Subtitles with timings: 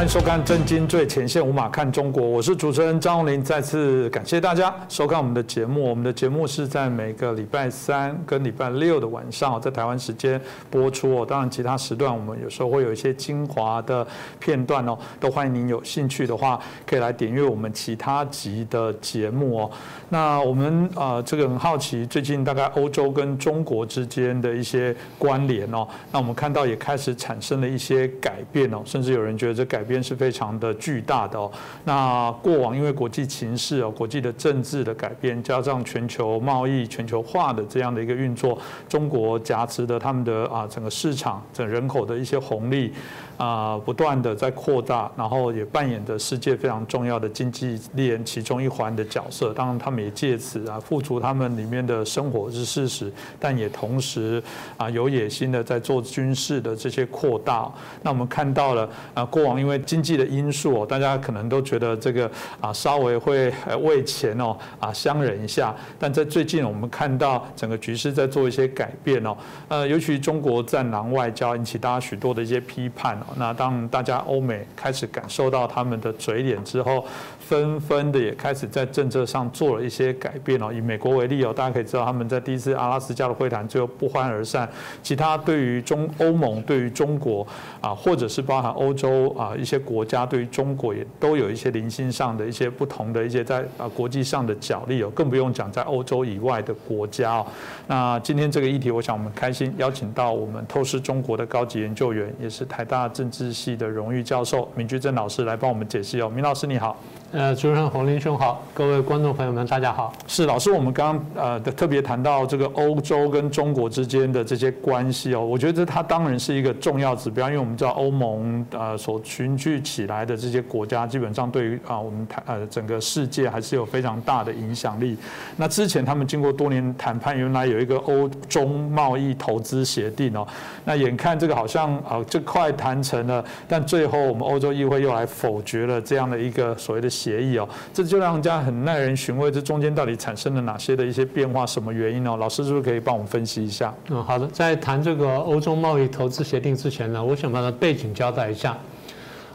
[0.00, 3.44] 欢迎收看《震惊最前线》，无马看中国，我是主持人张宏林。
[3.44, 5.90] 再次感谢大家收看我们的节目。
[5.90, 10.40] 我们的节目是在每个礼拜三跟礼拜六的晚上，在台湾时间
[10.70, 11.26] 播出哦。
[11.28, 14.06] 当然，其他时段我们有时候会有一些精华的
[14.38, 19.70] 片段哦，都欢迎您有兴趣的话，可以来点阅我们其他集的节目哦。
[20.08, 29.50] 那我们呃，这个很好奇，最近大概欧洲跟中国之间的一些关联哦，那我们看到也开始产生了一些改变哦，甚至有人觉得。
[29.50, 31.50] 这改变是非常的巨大的哦。
[31.84, 38.56] 那过往因为国际形势啊，国际的政治的改变，加上全球贸易全球化的这样的一个运作，
[38.88, 42.92] 中国夹持的他们的啊整个市场、整人口的一些红利。
[43.40, 49.54] 啊，不断的在扩大，然后也扮演着世界非常重要的经济链其中一环的角色。
[49.54, 54.42] 当然，他们也借此啊，付出他们里面的生活是事实，但也同时
[54.76, 57.66] 啊，有野心的在做军事的这些扩大。
[58.02, 65.74] 那我们看到了啊，过往因为经济的因素，大家可能都觉得这个啊，稍微会为钱哦啊相忍一下。
[65.98, 69.34] 但在最近，我们看到整个局势在做一些改变哦。
[69.68, 73.18] 呃，尤其中国战狼外交引起大家许多的一些批判。
[73.36, 77.04] 那当大家欧美开始感受到他们的嘴脸之后，
[77.50, 80.72] 纷纷的也开始在政策上做了一些改变哦。
[80.72, 84.70] 以美国为例哦，大家可以知道他们在第一次阿拉斯加的会谈最后不欢而散。
[85.02, 87.44] 其他对于中欧盟对于中国
[87.80, 97.46] 啊，或者是包含欧洲啊一些国家对于中国也都有一些零星上的一些不同的一些在啊国际上的角力哦，更不用讲在欧洲以外的国家哦。
[97.88, 103.00] 那今天这个议题，我想我们开心邀请到我们透视中国的高级研究员，也是台大。
[103.08, 106.96] 政治系的荣誉教授闵居正老师来帮我们解析哦，闵老师你好。
[107.32, 110.12] 呃，主持人洪林兄好，各位观众朋友们，大家好。
[110.26, 125.16] 是老师，我们刚刚呃特别谈到这个欧洲跟中国之间的这些关系哦，我觉得它当然是一个重要指标，因为我们知道欧盟呃所群聚起来的这些国家，基本上对于啊我们谈呃整个世界还是有非常大的影响力。
[125.56, 130.44] 那之前他们经过多年谈判，原来有一个欧中贸易投资协定哦，
[130.84, 137.08] 那眼看这个好像啊这快谈成了，但最后我们欧洲议会又来否决了这样的一个所谓的。
[137.20, 139.50] 协议哦，这就让人家很耐人寻味。
[139.50, 141.66] 这中间到底产生了哪些的一些变化？
[141.66, 142.34] 什么原因呢？
[142.38, 143.92] 老师是不是可以帮我们分析一下？
[144.08, 144.46] 嗯，好的。
[144.46, 148.76] 在谈这个欧洲贸易投资协定之前呢，我想把它背景交代一下。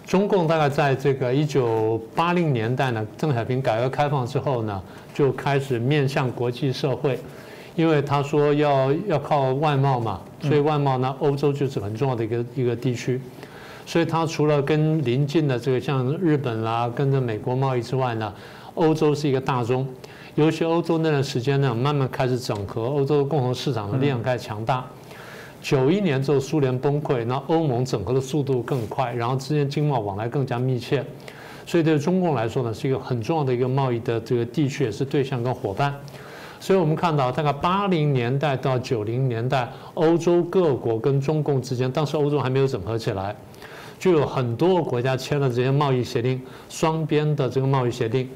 [0.05, 4.79] 中共大概在这个一九八零年代呢，邓小平改革开放之后呢，
[5.15, 7.19] 就开始面向国际社会，
[7.75, 13.19] 因为他说要要靠外贸嘛，所以外贸呢，欧洲就是很重要的一个一个地区。
[13.85, 18.33] 所以它除了跟邻近的这个像日本啦，跟着美国贸易之外呢，
[18.73, 19.87] 欧洲是一个大宗，
[20.33, 24.85] 尤其欧洲那段时间呢，慢慢开始整合，欧洲共同市场的力量开始强大。
[25.61, 31.03] 九一年之后苏联崩溃，那欧盟整合的速度更快，然后之间经贸往来更加密切，
[31.65, 35.93] 所以对中共来说呢，是一个很重要的一个贸易的这个地区，也是对象跟伙伴。
[36.59, 43.35] 所以我们看到大概八零年代到九零年代，欧洲各国跟中共之间，当时欧洲还没有整合起来。
[43.97, 48.29] 就有很多个国家签了这些贸易协定，双边的这个贸易协定。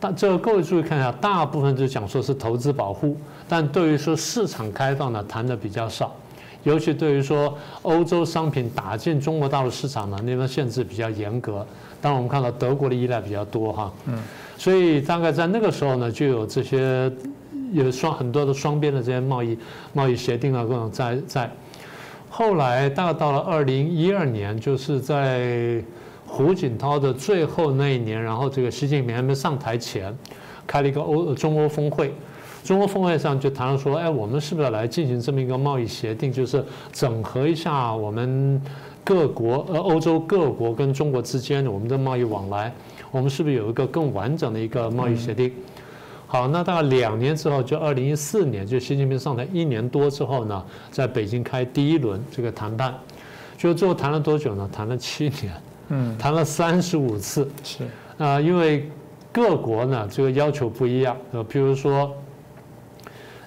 [0.00, 3.16] 但这个各位注意看一下，大部分就讲说是投资保护，
[3.48, 6.14] 但对于说市场开放呢，谈的比较少。
[6.62, 11.66] 尤其对于说欧洲商品打进中国大陆市场呢，那边限制比较严格。
[12.00, 13.92] 当然我们看到德国的依赖比较多哈。
[14.06, 14.18] 嗯。
[14.56, 17.10] 所以大概在那个时候呢，就有这些
[17.72, 19.58] 有双很多的双边的这些贸易
[19.92, 21.50] 贸易协定啊，各种在在。
[22.36, 25.80] 后来大概到了二零一二年，就是在
[26.26, 30.12] 胡锦涛的最后那一年，然后这个习近平还没上台前，
[30.66, 32.12] 开了一个欧中欧峰会。
[32.64, 38.60] 中欧峰会上就谈了说，哎，我们是不是要来进行这么一个贸易协定，就是整合一下我们
[39.04, 42.74] 各国呃欧洲各国跟中国之间的我们的贸易往来，
[43.12, 45.52] 我们是不是有一个更完整的一个贸易协定？
[46.26, 52.92] 好，那大概两年之后，就二零一四年，就习近平上台一年多之后呢，在北京开第一轮这个谈判，
[53.56, 54.68] 就最后谈了多久呢？
[54.72, 55.52] 谈了七年，
[55.90, 57.84] 嗯，谈了三十五次，是。
[58.18, 58.90] 啊，因为
[59.30, 62.12] 各国呢这个要求不一样，呃，比如说，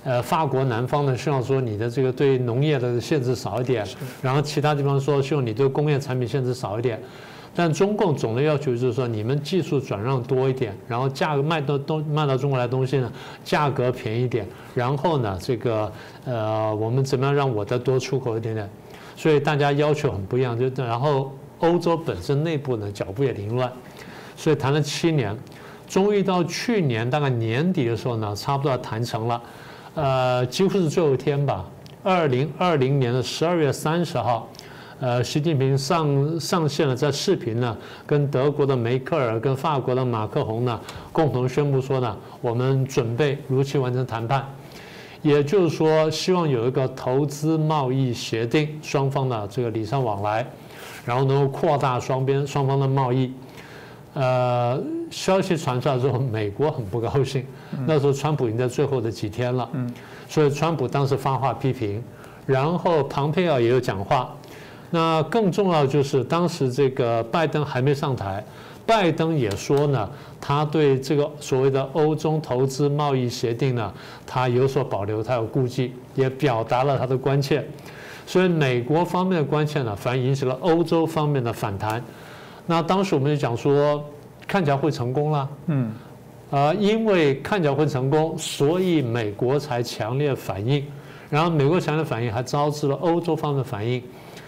[0.03, 3.85] 呃，法国南方呢希望说你的这个对农业的限制少一点，
[4.21, 7.01] 然后其他地方说希望你对工业产品限制少一点。
[7.59, 13.11] 但中共总的要求就是说，你们技术转让多一点，然后价格卖到东卖到中国来东西呢，
[13.43, 15.91] 价格便宜点，然后呢，这个
[16.23, 18.69] 呃，我们怎么样让我再多出口一点点？
[19.15, 23.73] 所以大家要求很不一样，就然后欧洲本身内部呢脚步也凌乱，
[24.35, 25.35] 所以谈了七年，
[25.87, 29.41] 终于到去年大概年底的时候呢，差不多要谈成了，
[29.95, 31.65] 呃，几乎是最后一天吧，
[32.03, 34.47] 二零二零年的十二月三十号。
[34.99, 40.79] 呃，习近平上上线了，在视频呢，跟德国的梅克尔、跟法国的马克宏呢，
[41.11, 44.43] 共同宣布说呢，我们准备如期完成谈判，
[45.21, 50.43] 也就是说，希望有一个投资贸易协定，双方的这个礼尚往来，
[51.05, 53.31] 然后能够扩大双边双方的贸易。
[54.15, 57.45] 呃，消息传出来之后，美国很不高兴，
[57.85, 59.69] 那时候川普已经在最后的几天了，
[60.27, 62.03] 所以川普当时发话批评，
[62.47, 64.35] 然后庞佩奥也有讲话。
[64.89, 68.43] 那更重要就是当时这个拜登还没上台，
[68.85, 73.93] 拜登也说呢，他对这个所谓的欧中投资贸易协定呢，
[74.25, 77.65] 他有所保留，他有顾忌，也表达了他的关切。
[78.25, 82.03] 所以美国方面的关切呢，反而引起了欧洲方面的反弹。
[82.65, 84.03] 那当时我们就讲说，
[84.47, 85.91] 看起来会成功了，嗯，
[86.51, 90.85] 啊，因为看起来会成功，所以美国才强烈反应，
[91.29, 94.01] 然后美国强烈反应还招致了欧洲方面的反应。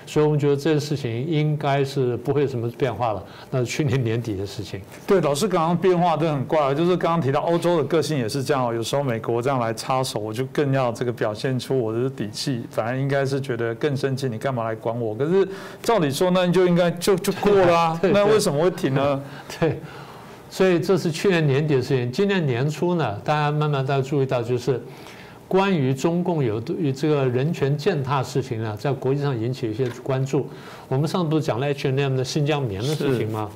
[0.10, 3.24] 所以我们觉得这件事情应该是不会有什么变化了。
[3.52, 4.82] 那是去年年底的事情。
[5.06, 8.74] 对，老师刚刚变化都很怪，就是刚刚提到欧洲的个性也是这样。
[8.74, 12.64] 有时候美国这样来插手，我就更要这个表现出我的底气。
[12.72, 15.14] 反而应该是觉得更生气，你干嘛来管我？
[15.14, 15.48] 可是
[15.84, 18.00] 照理说，那你就应该就就过了啊。
[18.12, 19.22] 那为什么会停呢？
[19.60, 19.80] 对，
[20.50, 22.12] 所以这是去年年底的事情。
[22.12, 24.82] 今年年初呢，大家慢慢大家注意到就是。
[25.50, 30.48] 关于中共有对这个人权践踏事情呢，在国际上引起一些关注。
[30.88, 33.50] 我们上次不是讲了 H&M 的新疆棉的事情吗？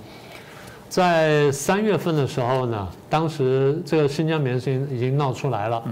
[0.90, 5.84] 在三月份的时候呢，当时这个新疆棉事情已经闹出来了。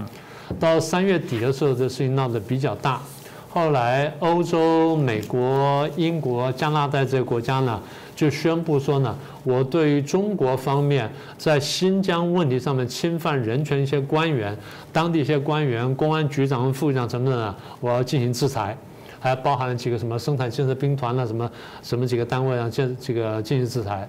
[0.58, 3.00] 到三月底的时候，这事情闹得比较大。
[3.48, 7.80] 后来欧洲、美国、英国、加拿大这些国家呢？
[8.22, 14.56] 就宣布说呢，我对于中国方面在新疆问题上面侵犯人权一些官员、
[14.92, 18.78] 当地一些官员、公安局长、副局长等等的，我要进行制裁，
[19.18, 21.50] 还包含了几个什么生产建设兵团啊，什么
[21.82, 24.08] 什么几个单位啊，建这个进行制裁。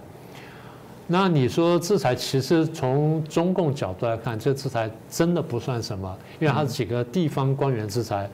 [1.08, 8.30] 那你说制裁，其实从中共角度来看，这制裁真的不算什么，因为它是几个地方官员制裁。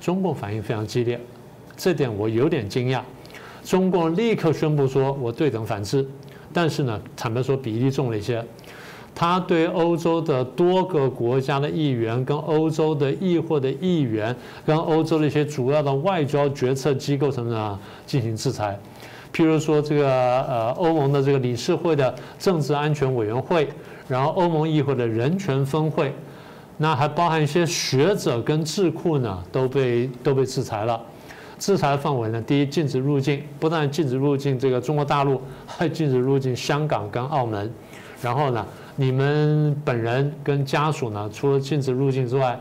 [0.00, 1.20] 中共反应非常激烈，
[1.76, 3.00] 这点我有点惊讶。
[3.64, 6.06] 中共立刻宣布说：“我对等反制。”
[6.52, 8.44] 但是呢，坦白说比例重了一些。
[9.16, 14.34] 他对欧洲的多个国家的议员、跟欧洲的议会的议员、
[14.66, 18.76] 跟欧洲的一些主要的外交决策机构什么的进行制裁。
[19.32, 23.68] 譬如说，这个呃，欧盟的这个理事会的政治安全委员会，
[24.08, 26.12] 然后欧盟议会的人权分会，
[26.76, 31.00] 那还包含一些学者跟智库呢，都被都被制裁了。
[31.58, 32.42] 制裁范围呢？
[32.42, 37.72] 第一，禁止入境，不但禁止入境这个中国大陆， 还禁止入境香港跟澳门。
[38.20, 38.66] 然后呢，
[38.96, 42.58] 你们本人跟家属呢，除了禁止入境之外，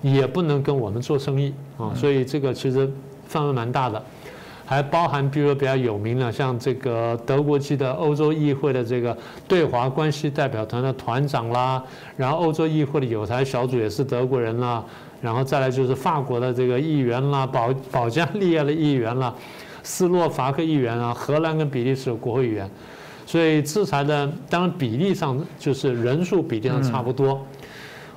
[0.00, 1.92] 也不能跟我们做生意啊。
[1.94, 2.90] 所以这个其实
[3.26, 4.02] 范围蛮大的，
[4.64, 9.16] 还包含比如说比较有名的，像这个德国籍的欧洲议会的这个
[9.46, 11.82] 对华关系代表团的团长啦，
[12.16, 14.82] 然后欧洲议会的有台小组也是德国人啦。
[15.22, 19.32] 然后再来就是法国的这个议员啦，保保加利亚的议员啦，
[19.84, 22.68] 斯洛伐克议员啊，荷兰跟比利时的国会议员，
[23.24, 27.40] 所以制裁的当然比例上就是人数比例上差不多，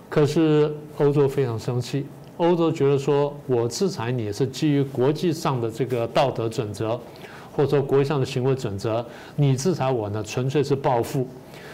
[0.09, 6.99] 可是欧洲非常生气，欧洲觉得说我制裁你是基于国际上的这个道德准则，
[7.55, 11.27] 或者说国际上的行为准则，你制裁我呢纯粹是报复，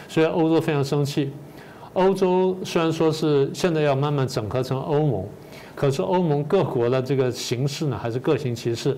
[0.10, 1.32] 所以欧洲非常生气。
[1.93, 5.25] 欧洲虽然说是现在要慢慢整合成欧盟，
[5.75, 8.98] 可是欧盟各国的这个形式呢还是各行其事，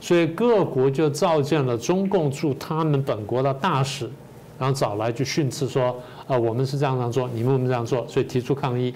[0.00, 4.10] 所以各国就召见了中共驻他们本国的大使，
[4.58, 8.94] 然后找来就训斥说：啊，我们是这样这样做，你们不能这样做，所以提出抗议。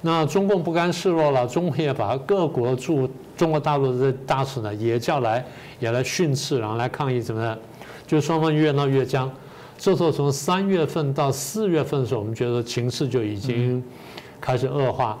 [0.00, 3.06] 那中共不甘示弱了，中共也把各国驻
[3.36, 5.44] 中国大陆的大使呢也叫来，
[5.78, 7.58] 也来训斥，然后来抗议，怎么样？
[8.06, 9.30] 就双方越闹越僵。
[9.78, 13.82] 这时候从三月份到四月份的时候，我们觉得情势就已经
[14.40, 15.18] 开始恶化。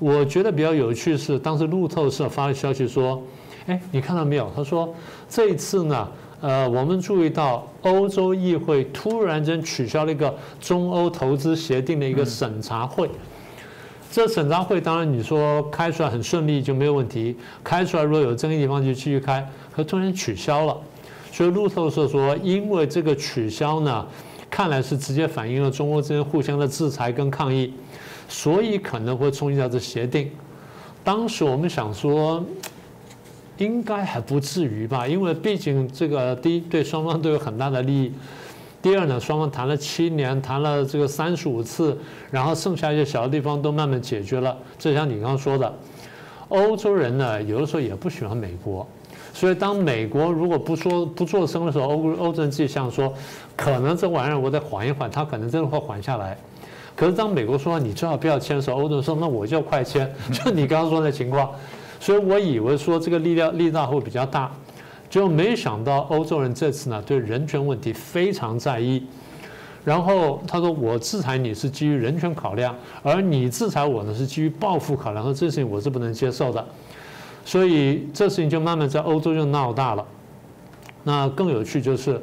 [0.00, 3.22] 我觉得比较有趣是，当时路透社发的消息说
[3.66, 4.92] ：“哎，你看到没有？”他说
[5.30, 6.08] ：“这一次呢，
[6.40, 13.08] 呃，我们注意到欧洲议会突然间取消了一个中欧投资协定的一个审查会。
[14.10, 20.76] 这审查会当然你说开出来很顺利就没有问题，开出来如果有争议地方就继续开，可突然取消了。”
[21.34, 24.06] 所以路透社说，因为这个取消呢，
[24.48, 27.74] 看来是直接反映了中欧之间互相的制裁跟抗议，
[28.28, 30.30] 所以可能会冲击到这协定。
[31.02, 32.44] 当时我们想说，
[33.58, 38.12] 应该还不至于吧，因为毕竟这个第一对双方都有很大的利益，
[38.80, 41.98] 第二呢，双方谈了七年，谈了这个三十五次，
[42.30, 44.56] 然后剩下一些小的地方都慢慢解决了。
[44.78, 45.74] 就像你刚刚说的，
[46.46, 48.86] 欧洲人呢，有的时候也不喜欢美国，
[49.34, 53.12] 所以当美国如果不说不做声的时候，欧欧洲人自己想说，
[53.56, 56.38] 可能这玩意儿我得缓一缓，他可能真的会缓下来。
[56.94, 61.50] 可是当美国说你最好不要签的时候，欧洲说那我就快签， 就你刚刚说的情况。
[61.98, 64.48] 所以我以为说这个力量力道会比较大，
[65.10, 69.04] 就没想到欧洲人这次呢对人权问题非常在意。
[69.84, 72.72] 然后他说我制裁你是基于人权考量，
[73.02, 76.64] 而你制裁我呢是基于报复考量，和这事情我是不能接受的。
[77.44, 80.04] 所以这事情就慢慢在欧洲就闹大了。
[81.02, 82.20] 那更有趣就是。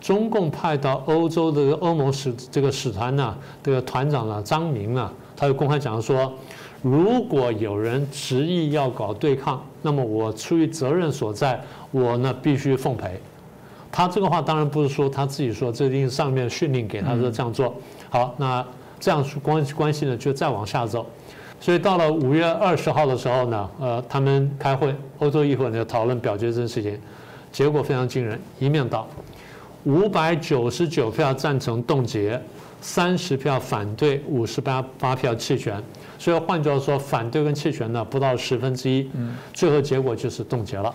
[0.00, 6.32] 中共派到欧洲的欧盟使这个使团呢，这个团长呢，张明呢，他就公开讲说，
[6.80, 13.20] 如果有人执意要搞对抗，那么我出于责任所在，我呢必须奉陪。
[13.92, 17.74] 他这个话当然不是说他自己说，这一定是上面训令给他说这样做。
[18.08, 18.64] 好，那
[18.98, 21.04] 这样关关系呢就再往下走。
[21.60, 26.98] 所以到了五月二十号的时候呢，呃，他们开会，欧洲议会呢讨论表决这件事情，
[27.52, 29.06] 结果非常惊人，一面倒。
[29.84, 32.40] 五百九十九票赞成冻结，
[32.80, 35.82] 三十票反对，五十八八票弃权。
[36.18, 39.10] 所以换句话说，反对跟弃权呢不到十分之一。
[39.52, 40.94] 最后结果就是冻结了。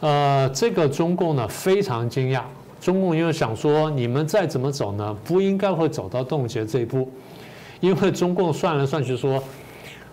[0.00, 2.42] 呃，这个中共呢非常惊讶，
[2.80, 7.10] 中共因为想说你们再怎么走呢，不应该会走到冻结这一步，
[7.80, 9.42] 因为中共算来算去说。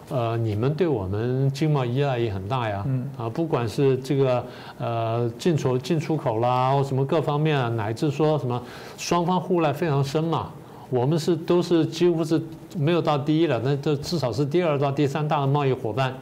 [0.09, 2.85] 呃，你们对我们经贸依赖也很大呀，
[3.17, 4.45] 啊，不管是这个
[4.77, 8.61] 呃进出进出口啦，或什么各方面啊，乃至说什么
[8.97, 10.51] 双方互赖非常深嘛，
[10.89, 12.39] 我们是都是几乎是
[12.77, 16.13] 没有到第一了，那这至少是第二到第三大的贸易伙伴。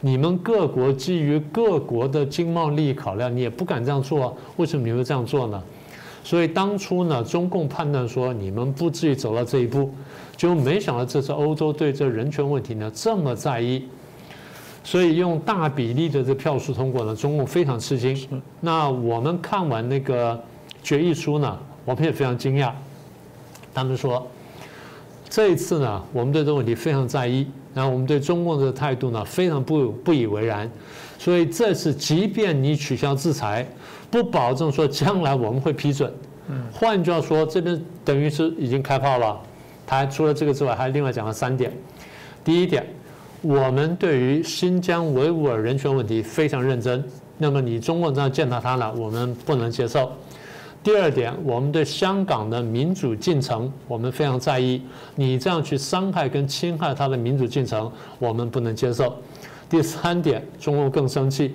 [0.00, 5.60] 你们各国基于各国的经贸利益考量，你也不敢这样做，为什么你会这样做呢？
[6.22, 9.92] 所以当初呢，中共判断说你们不至于走到这一步。
[10.36, 13.82] 就没想到这次欧洲对这人权问题呢这么在意，
[14.84, 18.40] 所以用大比例的这票数通过呢，中共非常吃惊。
[18.60, 20.40] 那我们看完那个
[20.80, 22.70] 决议书呢，我们也非常惊讶。
[23.74, 24.24] 他们说，
[25.28, 27.44] 这一次呢，我们对这个问题非常在意，
[27.74, 30.70] 然后我们对中共的态度呢非常不不以为然。
[31.18, 33.66] 所以这次即便你取消制裁，
[34.10, 36.12] 不保证说将来我们会批准。
[36.72, 39.38] 换句话说，这边等于是已经开炮了。
[39.86, 41.72] 他还除了这个之外，还另外讲了三点。
[42.42, 42.86] 第一点，
[43.42, 47.04] 我们对于新疆维吾尔人权问题非常认真。
[47.36, 50.10] 那么你中共这样践踏他了，我们不能接受。
[50.82, 54.80] 第二点，我们对香港的民主进程我们非常在意。
[55.16, 59.16] 你这样去伤害跟侵害他的民主进程，我们不能接受。
[59.68, 61.54] 第三点，中共更生气。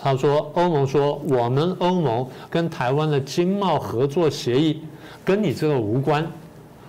[0.00, 4.80] 他说，欧盟说我们欧盟跟台湾的经贸合作协议
[5.24, 6.26] 跟你这个无关。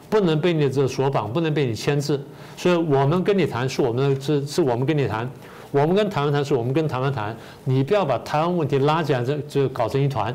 [0.10, 2.22] 不能被你这所绑，不能被你牵制，
[2.56, 5.28] 所以我们跟你谈是我们的，是是我们跟你谈，
[5.72, 10.32] 我们跟台湾谈是我们跟台湾谈，你不要把台湾问题拉进来，这就搞成一团。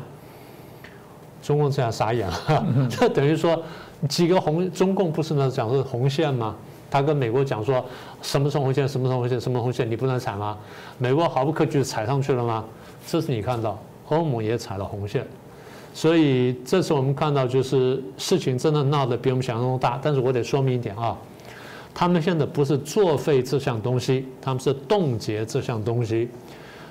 [1.41, 3.63] 中共这样傻眼了， 这等于说
[4.09, 6.53] 几个红，中共不是呢讲是红线吗？
[6.89, 7.83] 他跟美国讲说
[8.21, 10.57] 什么是红线，什么是红线，什么红线你不能踩吗？
[10.97, 12.65] 美国毫不客气踩上去了吗？
[13.07, 13.79] 这是你看到，
[14.09, 15.25] 欧盟也踩了红线。
[15.93, 19.99] 所以这次我们看到，就是事情真的闹得比我们想象中大。
[20.01, 21.17] 但是我得说明一点啊，
[21.93, 26.29] 他们现在不是作废这项东西，他们是冻结这项东西。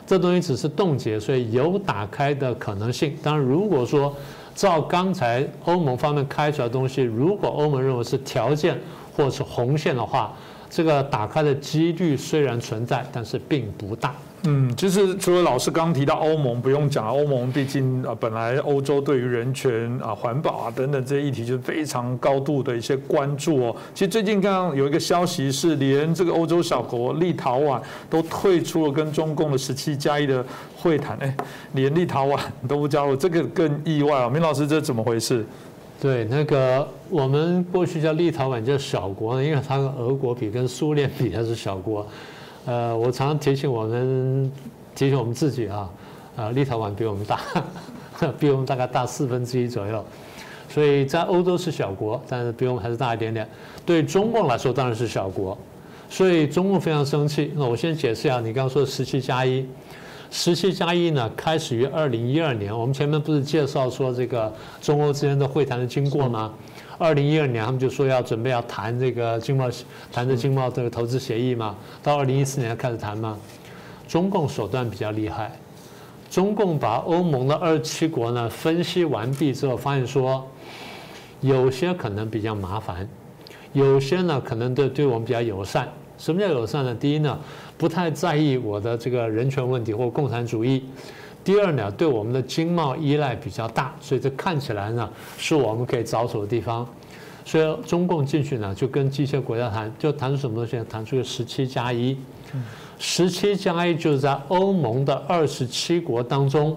[0.06, 3.14] 这东西只是冻结，所以有打开的可能性。
[3.22, 4.14] 当然，如果说
[4.54, 8.78] 照刚才欧盟方面开出来的东西，如果欧盟认为是条件
[9.18, 10.32] 或者是红线的话，
[10.70, 14.14] 这个打开的几率虽然存在，但是并不大。
[14.44, 23.76] 嗯，其实除了老师刚提到欧盟，不用讲欧盟毕竟啊，本来欧洲对于人权啊、环保啊等等这些议题就是非常高度的一些关注哦。
[23.92, 30.46] 其实最近刚刚有一个消息是，连这个欧洲小国立陶宛都退出了跟中共的十七加一的
[30.76, 31.36] 会谈，哎，
[31.72, 34.30] 连立陶宛都不加入，这个更意外啊。
[34.30, 35.44] 明老师，这怎么回事？
[36.00, 42.06] 对，那个我们过去叫立陶宛叫小国，因为它跟俄国比，跟苏联比它是小国。
[42.66, 44.52] 呃，我常常提醒我们，
[44.94, 45.90] 提醒我们自己啊，
[46.36, 47.40] 啊，立陶宛比我们大，
[48.38, 50.04] 比我们大概大四分之一左右，
[50.68, 53.48] 所以在欧洲是小国，但是比我们还是大一点点。
[53.84, 55.58] 对中共来说当然是小国，
[56.08, 57.52] 所以中共非常生气。
[57.56, 59.66] 那我先解释一下，你刚刚说十七加一，
[60.30, 62.76] 十七加一呢，开始于二零一二年。
[62.76, 66.52] 我们前面不是介绍说这个中欧之间的会谈的经过吗？
[66.98, 69.70] 二零一二年，他们就说要准备要谈这个经贸，
[70.12, 71.76] 谈这经贸这个投资协议嘛。
[72.02, 73.38] 到二零一四年开始谈嘛。
[74.06, 75.52] 中共手段比较厉害，
[76.30, 80.46] 中共把欧盟的二十七国呢分析完毕之后，发现说
[81.40, 83.06] 有些可能比较麻烦，
[83.74, 85.86] 有些呢可能对对我们比较友善，
[86.18, 86.94] 什么叫友善呢？
[86.94, 87.38] 第一呢，
[87.78, 90.82] 不太在意我的这个人权问题或共产主义；
[91.44, 95.08] 第二呢，对我们的经贸依赖比较大，所以这看起来呢
[95.38, 96.86] 是我们可以着手的地方。
[97.44, 100.84] 所以中共进去呢，就跟这些国家谈，就谈出什么东西？
[100.90, 102.14] 谈出个十七加一。
[102.98, 106.76] 十七加一就是在欧盟的二十七国当中。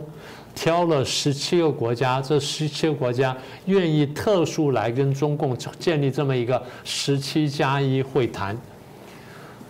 [0.53, 3.35] 挑了十七个国家，这十七个国家
[3.67, 8.55] 愿意特殊来跟中共建立这么一个十七加一会谈。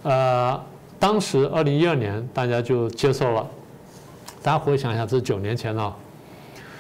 [0.04, 0.60] 呃，
[1.00, 3.48] 当时二零一二年大家就接受了。
[4.44, 5.96] 大家回想一下，这是九年前了。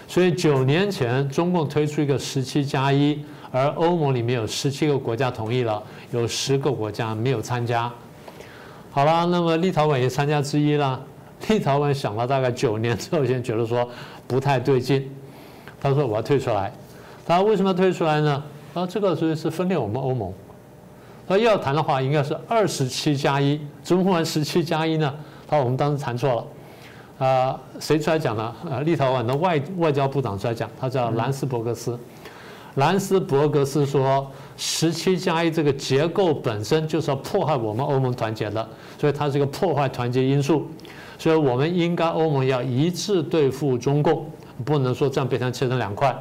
[0.07, 7.91] 所以九年前中共推出一个十七加一，而欧盟里面有十七个国家同意了，有十个国家没有参加。
[8.91, 10.99] 好了，那么立陶宛也参加之一了。
[11.47, 13.87] 立陶宛想了大概九年之后，先觉得说
[14.27, 15.09] 不太对劲，
[15.79, 16.73] 他说我要退出来。
[17.25, 18.43] 他为什么要退出来呢？
[18.73, 20.33] 他说这个所以是分裂我们欧盟。
[21.31, 25.13] 他要谈的话，应该是二十七加一，怎么会十七加一呢？
[25.47, 27.25] 他说我们当时谈错了。
[27.25, 28.53] 啊，谁出来讲呢？
[28.69, 31.97] 呃，立陶宛的外外交部长出来讲，他叫兰斯伯格斯。
[32.75, 40.67] 兰斯伯格斯说，十七加一这个结构本身就是要破坏我们欧盟团结的，所以它是一个破坏团结因素。
[41.17, 44.25] 所以我们应该欧盟要一致对付中共，
[44.65, 46.13] 不能说这样被它切成两块。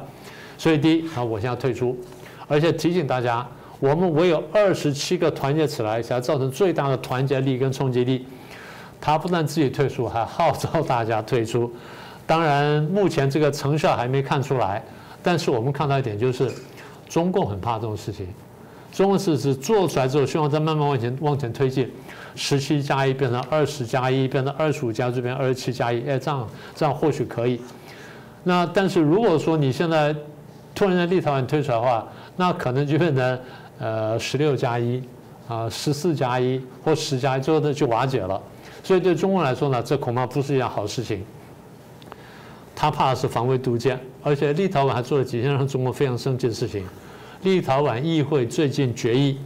[0.57, 1.97] 所以第一，啊，我现在退出，
[2.47, 3.47] 而且提醒大家，
[3.81, 8.27] 我们唯有二十七个团结起来，才造成最大的团结力跟冲击力。
[9.01, 11.69] 他不但自己退出，还号召大家退出。
[12.27, 14.83] 当然，目前这个成效还没看出来，
[15.23, 16.47] 但是我们看到一点就是，
[17.09, 18.27] 中共很怕这种事情。
[18.93, 21.91] 中共是是做出来之后，希望再慢慢往前往前推进。
[22.35, 27.59] 十七加一变成二十加一，变成二十五加这边二十七加一，哎，这样这样或许可以。
[28.43, 30.15] 那但是如果说你现在
[30.75, 32.07] 突然在立陶宛推出来的话，
[32.37, 33.39] 那可能就变成
[33.81, 35.01] 呃十六加一
[35.47, 38.39] 啊，十四加一或十加一，最后的就瓦解了。
[38.83, 41.25] 所以对中国来说呢，这恐怕不是一件好事情。
[42.75, 46.85] 他怕的是防微杜渐，而且立陶宛还做了几件让中国非常生气的事情。
[47.41, 49.37] 立陶宛议会最近决议。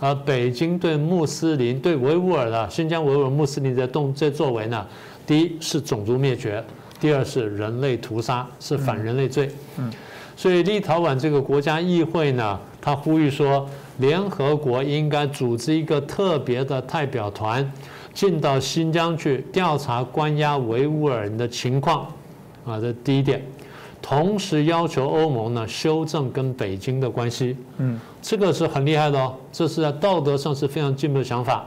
[0.00, 4.84] 而北京对穆斯林、对维吾尔的新疆维吾尔穆斯林的动这作为呢？
[5.24, 6.60] 第一是种族灭绝，
[6.98, 9.48] 第二是人类屠杀，是反人类罪。
[9.78, 9.88] 嗯，
[10.36, 13.64] 所以立陶宛这个国家议会呢，他呼吁说，
[14.02, 17.72] 联合国应该组织一个特别的代表团，
[18.12, 22.08] 进到新疆去调查关押维吾尔人的情况。
[22.66, 23.40] 啊，这第一点。
[24.02, 31.64] 同时要求欧盟呢修正跟北京的关系，嗯，这个是很厉害的哦，这是在道德上是非常进步的想法。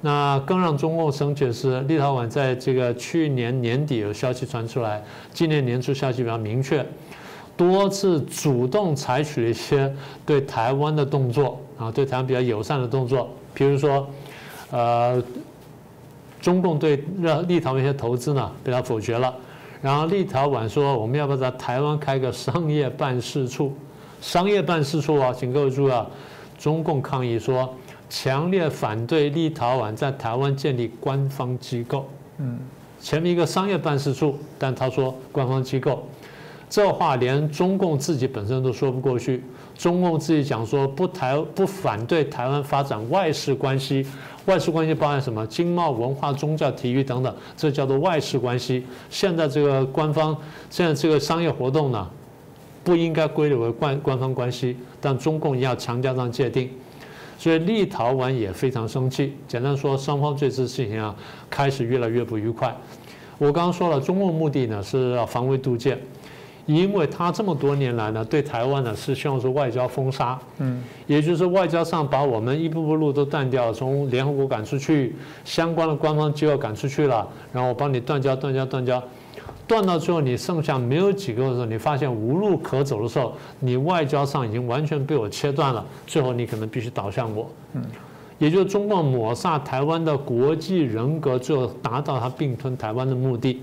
[0.00, 5.00] 那更让中共生气的是，立陶宛在这个去年年底有消息传出来，
[5.32, 6.84] 今年年初消息比较明确，
[7.56, 9.92] 多次主动采取了一些
[10.24, 14.06] 对台湾的动作啊，对台湾比较友善的动作，比如说，
[14.70, 15.22] 呃，
[16.40, 19.34] 中共对让立陶宛一些投资呢被他否决了。
[19.82, 23.72] 然后立陶宛说：“我们要不要在台湾开个商业办事处？
[24.20, 26.06] 商业办事处啊，请各位注意啊！
[26.58, 27.72] 中共抗议说，
[28.08, 32.08] 强烈反对立陶宛在台湾建立官方机构。
[32.38, 32.58] 嗯，
[33.00, 36.08] 前面一个商业办事处，但他说官方机构，
[36.68, 39.42] 这话连中共自己本身都说不过去。
[39.76, 44.06] 中共自己讲说不台不反对台湾发展外事关系。”
[44.46, 45.44] 外事关系包含什么？
[45.48, 48.84] 经贸、文化、宗教、体育等等，这叫做外事关系。
[49.10, 50.36] 现在这个官方，
[50.70, 52.08] 现在这个商业活动呢，
[52.84, 56.70] 不应该归类为官官方关系，但中共要强加上界定，
[57.36, 59.36] 所以立陶宛也非常生气。
[59.48, 61.12] 简单说，双方这次事情啊，
[61.50, 62.72] 开始越来越不愉快。
[63.38, 65.98] 我刚刚说了，中共目的呢是要防微杜渐。
[66.66, 79.00] 因为他这么多年来呢，对台湾呢是希望说外交封杀，嗯，也就是外交上把我们一步步路都断掉，从联合国赶出去，相关的官方机构赶出去了，然后我帮你断交、断交、断交，
[79.68, 87.82] 断到最后你剩下没有几个的时候，你发现无路可走的时候，你外交上已经完全被我切断了，最后你可能必须倒向我，嗯，
[88.38, 93.62] 也就是中共抹杀台湾的国际人格，最后达到他并吞台湾的目的。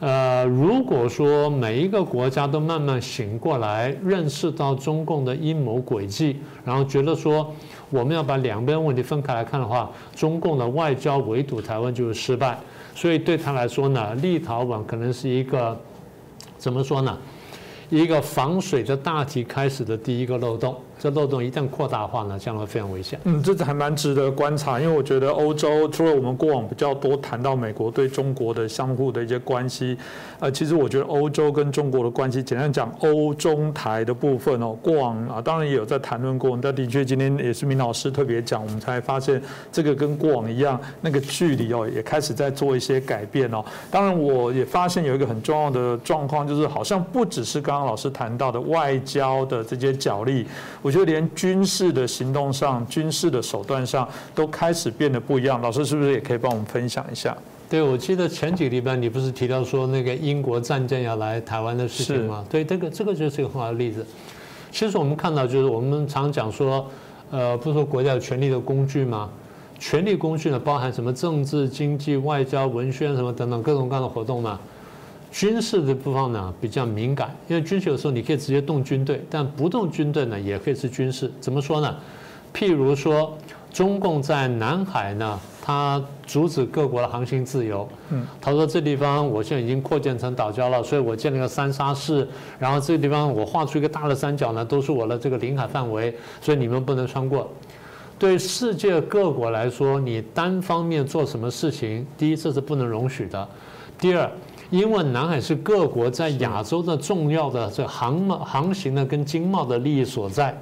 [0.00, 7.52] 呃，如果说每一个国家都慢慢醒过来，认识到中共的阴谋诡计，然后觉得说
[7.90, 12.56] 我们要把两边问题分开来看的话，中共的外交围堵台湾就是失败。
[12.94, 15.76] 所以对他来说呢，立陶宛可能是一个
[16.56, 17.18] 怎么说呢？
[17.90, 23.20] 一个防水的大体开始的第一个漏洞，这漏洞一旦扩大化呢，将会非常危险。
[23.24, 29.96] 嗯，这还蛮值得观察，因为我觉得欧洲除了我们过往比较多谈到美国对中国的相互的一些关系，
[30.40, 43.64] 呃，其实我觉得欧洲跟中国的关系，简单讲，欧中台的部分哦，过往啊，当然也有在谈论过，但的确今天也是明老师特别讲，我们才发现这个跟过往一样，那个距离哦，也开始在做一些改变哦。
[43.90, 50.46] 当然，我也发现有一个很重要的状况，就是好像不只是刚刚老师谈到的外交的这些角力。
[50.88, 55.60] 我觉得连军事的行动上、军事的手段上都开始变得不一样。
[55.60, 57.36] 老师是不是也可以帮我们分享一下？
[57.68, 62.42] 对，我记得前几个礼拜你不是提到说那个英国战舰要来台湾的事情吗？
[62.48, 64.02] 对，这个这个就是一个很好的例子。
[64.72, 66.86] 其实我们看到，就是我们常讲说，
[67.30, 69.28] 呃，不是说国家有权力的工具吗？
[69.78, 74.58] 权力工具呢，包含什么政治、经济、外交、文宣什么等等各种各样的活动嘛。
[75.30, 81.30] 军事的部分呢比较敏感，因为军事有时候你可以直接动军队，但不动军队呢也可以是军事。
[81.40, 81.96] 怎么说呢？
[82.54, 83.36] 譬如说，
[83.70, 87.86] 中共在南海呢，它阻止各国的航行自由。
[88.08, 92.26] 嗯，他说这地方我现在已经扩建成岛礁了，所以我建了个三沙市，
[92.58, 97.48] 然后这个地方我画出一个大的三角呢，都是我的这个领海范围，所以你们不能穿过。
[98.18, 103.46] 对世界各国来说，你单方面做什么事情，第一这是不能容许的，
[103.98, 104.28] 第二。
[104.70, 110.54] 因为南海是各国在亚洲的重要的这航贸航行的跟经贸的利益所在，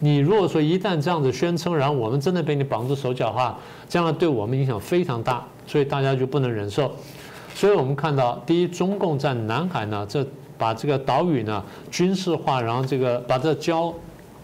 [0.00, 3.56] 你如果说一旦这样子宣称，然后我们真的被你绑住手脚的话，
[3.88, 6.90] 将来对我们影响非常大，所以大家就不能忍受。
[7.54, 10.26] 所以我们看到，第一，中共在南海呢，这
[10.58, 13.94] 把这个岛屿呢军事化，然后这个把这礁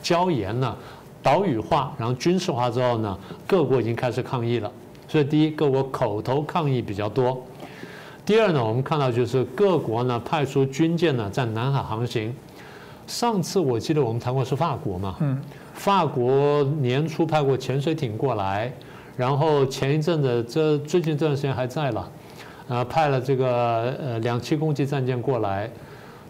[0.02, 0.76] 礁岩呢
[1.22, 4.70] 岛屿化，然后军事化之后呢，各国已经开始抗议了。
[5.08, 7.44] 所以第一，各国口头抗议比较多。
[8.24, 12.32] 第二呢，我们看到就是各国呢派出军舰呢在南海航行。
[13.06, 15.37] 上次我记得我们谈过是法国嘛，嗯，
[15.74, 18.72] 法国年初派过潜水艇过来，
[19.16, 22.08] 然后前一阵子这最近这段时间还在了，
[22.68, 25.68] 呃，派了这个呃两栖攻击战舰过来。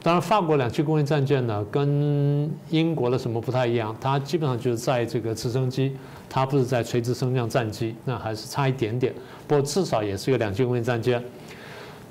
[0.02, 5.94] 当然，法国两栖攻击战舰呢跟英国的什么不太一样，它基本上就是在这个直升机，
[6.28, 9.12] 它不是在垂直升降战机，那还是差一点点。
[9.46, 11.22] 不过至少也是一个两栖攻击战舰。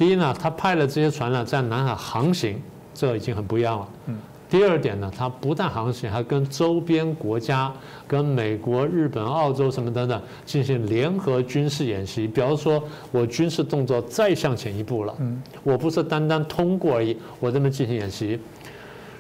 [0.02, 2.60] 第一呢，他派了这些船呢在南海航行，
[2.92, 3.90] 这已经很不一样了。
[4.08, 4.18] 嗯。
[4.50, 7.72] 第二点呢，他不但航行，还跟周边国家、
[8.08, 12.28] 跟美国、日本、澳洲什么等等进行联合军事演习。
[12.28, 15.14] 比方说，我军事动作再向前一步了。
[15.20, 15.40] 嗯。
[15.62, 18.40] 我不是单单通过而已，我这么进行演习。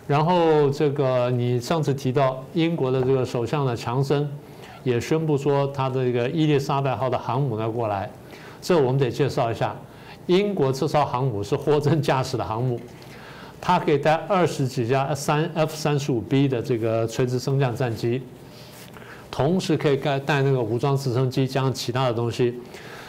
[0.08, 4.28] 然后这个你上次提到英国的这个首相呢，强森
[4.84, 8.10] 也宣布说他的这个伊丽莎白号的航母要过来，
[8.60, 9.76] 这我们得介绍一下。
[10.28, 12.80] 英国这艘航母是货真价实的航母，
[13.60, 18.22] 它可以带二十几架三 F 三十五 B 的这个垂直升降战机，
[19.30, 22.56] 同时可以带带那个武装直升机加上其他的东西，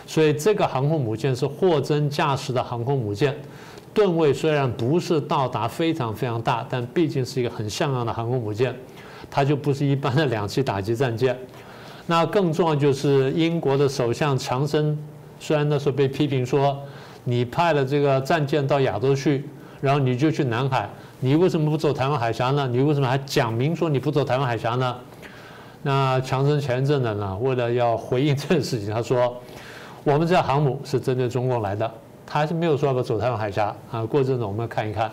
[0.06, 3.34] 所以这个航空母舰是货真价实的航空母舰。
[3.94, 8.74] 吨位虽然不是到达非常非常大，但毕竟是一个很像样的航空母舰，
[9.30, 11.38] 它就不是一般的两栖打击战舰。
[12.06, 14.98] 那更重要就是英国的首相强森，
[15.38, 16.78] 虽然那时候被批评说。
[17.24, 19.44] 你派了这个战舰到亚洲去，
[19.80, 20.88] 然后你就去南海，
[21.20, 22.68] 你为什么不走台湾海峡呢？
[22.68, 24.96] 你为什么还讲明说你不走台湾海峡呢？
[25.82, 29.36] 那强生前一阵子呢，为了要回应这个事情，他说，
[30.04, 31.90] 我们这航母是针对中共来的，
[32.26, 34.04] 他还是没有说要走台湾海峡啊。
[34.04, 35.10] 过阵子我们要看一看。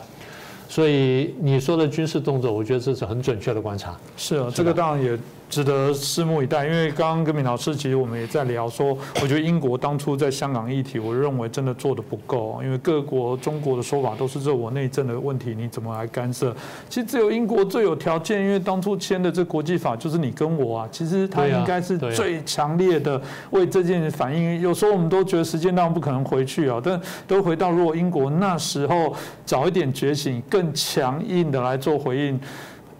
[0.67, 3.97] 所以你说的军事动作，我觉得这是很准确的观察。
[4.17, 5.17] 是啊，这个当然也。
[5.49, 16.55] 值得拭目以待，因为刚刚跟敏老师其实我们也在聊说，我觉得英国当初在香港议题，我认为真的做的不够，因为各国中国的说法都是这我内政的问题，你怎么来干涉？
[16.87, 24.61] 其实只有英国最有条件，因为当初签的这国际法就是你跟我啊，其实他应该是最强烈的为这件反应。
[24.61, 32.39] 有时候我们都觉得时间上不可能回去啊，但都回到如果英国那时候早一点觉醒，更强硬的来做回应。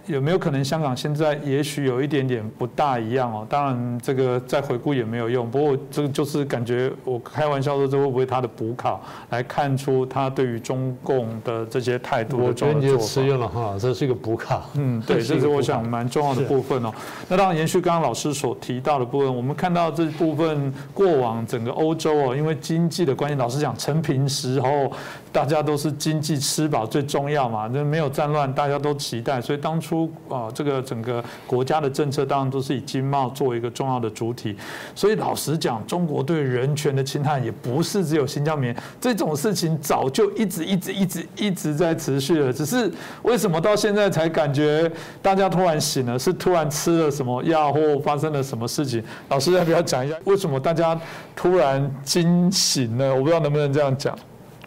[0.10, 3.46] 有没有可能香港现在也许有一点点不大一样哦？
[3.48, 5.50] 当然，这个再回顾也没有用。
[5.50, 14.68] 不过，这个就是感觉我开玩笑说，这会不会他的补考来看出他对于中共的这些态度我觉得你就吃用了哈，这是一个补考。
[14.74, 16.92] 嗯，对， 这是我想蛮重要的部分哦。
[17.28, 24.92] 那当然，延续刚刚老师所提到的部分，我们看到这部分过往整个欧洲哦，因为经济的关系，老师讲成平时候
[25.32, 34.56] 大家都是经济吃饱最重要嘛，那没有战乱，大家都期待，所以当初啊，这个整个国家的政策当然都是以经贸作为一个重要的主体。
[34.96, 42.52] 所以老实讲，中国对人权的侵害也不是只有新疆棉这种事情，早就一直一直一直一直在持续了。
[42.52, 46.18] 只是为什么到现在才感觉大家突然醒了？
[46.18, 49.04] 是突然吃了什么药或发生了什么事情？
[49.30, 51.00] 老师要不要讲一下，为什么大家
[51.36, 53.14] 突然惊醒了？
[53.14, 54.18] 我不知道能不能这样讲。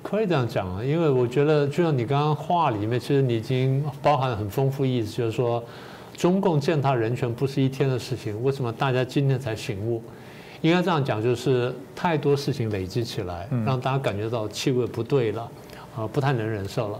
[0.02, 5.62] 可以这样讲啊，因为我觉得就像你刚刚话里面，其实你已经包含很丰富意思，就是说，
[6.16, 10.02] 中共践踏人权不是一天的事情，为什么大家今天才醒悟？
[10.60, 15.48] 应该这样讲，就是太多事情累积起来，让大家感觉到气味不对了，
[15.96, 16.98] 啊，不太能忍受了。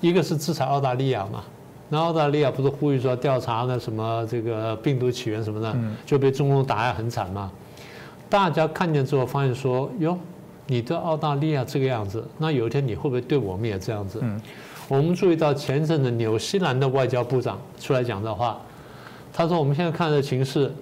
[0.00, 1.44] 一个是制裁澳大利亚嘛，
[1.88, 7.50] 那澳大利亚不是呼吁说调查那什么这个病毒起源什么的，就被中共打压很惨嘛。
[8.28, 10.16] 大家看见之后发现说，哟。
[10.70, 14.20] 你对澳大利亚这个样子，那有一天你会不会对我们也这样子？
[14.22, 14.40] 嗯，
[14.86, 18.56] 我们注意到前一阵子纽西兰的外交部长出来讲的话，
[19.32, 20.72] 他说我们现在看的情势，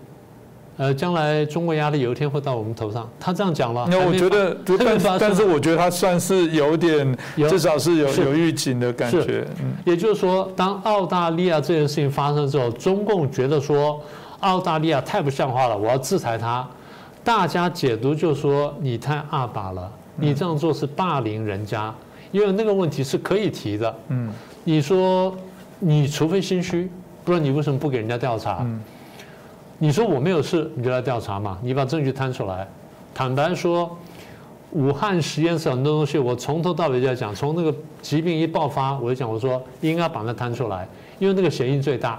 [0.77, 3.09] 呃，将来中国压力有一天会到我们头上。
[3.19, 3.89] 他这样讲了。
[3.91, 7.17] 那我觉得，但但是我觉得他算是有点，
[7.49, 9.47] 至少是有有预警的感觉。
[9.63, 13.99] 嗯，也就是说，当澳大利亚这件事情发生之后，中共觉得说
[14.41, 16.69] 澳大利亚太不像话了，我要制裁他。
[17.29, 21.95] 大家解读就说你太阿巴了，你这样做是霸凌人家，
[22.33, 23.95] 因为那个问题是可以提的。
[24.09, 24.33] 嗯，
[24.65, 25.37] 你说
[25.79, 26.91] 你除非心虚，
[27.27, 28.67] 不然你为什么不给人家调查？
[29.77, 32.67] 你说我没有事，你就来调查嘛，你把证据摊出来。
[33.13, 33.95] 坦白说，
[34.71, 40.89] 武汉实验室很多东西，我从头到尾就在讲，从那个疾病一爆发，我就讲我说应该把它摊出来，
[41.19, 42.19] 因为那个嫌疑最大。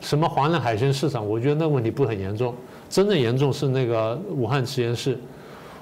[0.00, 2.54] 什么华南海鲜市场，我觉得那个问题不很严重。
[2.88, 5.18] 真正严重是那个武汉实验室，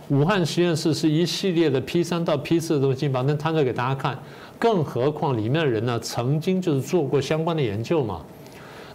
[0.08, 4.18] 武汉实验室是一系列的 P 三到 P 四的东西，把那摊出来给大家看。
[4.58, 8.20] 更何况里面的人呢，曾经就是做过相关的研究嘛。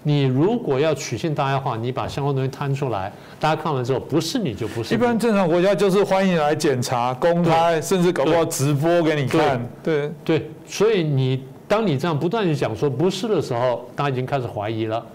[0.03, 4.95] 你如果要取信大家的话，你把相关东西摊出来，大家看完之后，不是你就不是。
[4.95, 9.63] 一般正常国家就是欢迎来检查、公开，甚至搞不好直播给你看。
[9.83, 15.05] 对对，所以你当你这样不断去讲说不是的时候，大家已经开始怀疑了。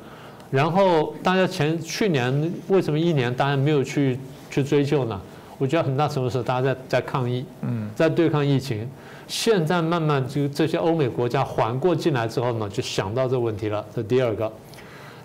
[0.56, 4.18] 然后大家前去年为什么一年大家没有去
[4.50, 5.20] 去追究呢？
[5.58, 8.88] 我觉得很大程度是大家在在抗议，嗯，在对抗疫情。
[9.28, 13.84] 现在慢慢就这些欧美国家缓过劲来之后呢，就想到这问题了。
[13.94, 14.50] 这第二个，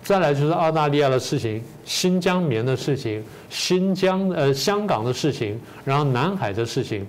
[0.02, 7.06] 再来就是澳大利亚的事情、新疆棉的事情、新疆呃香港的事情，然后南海的事情。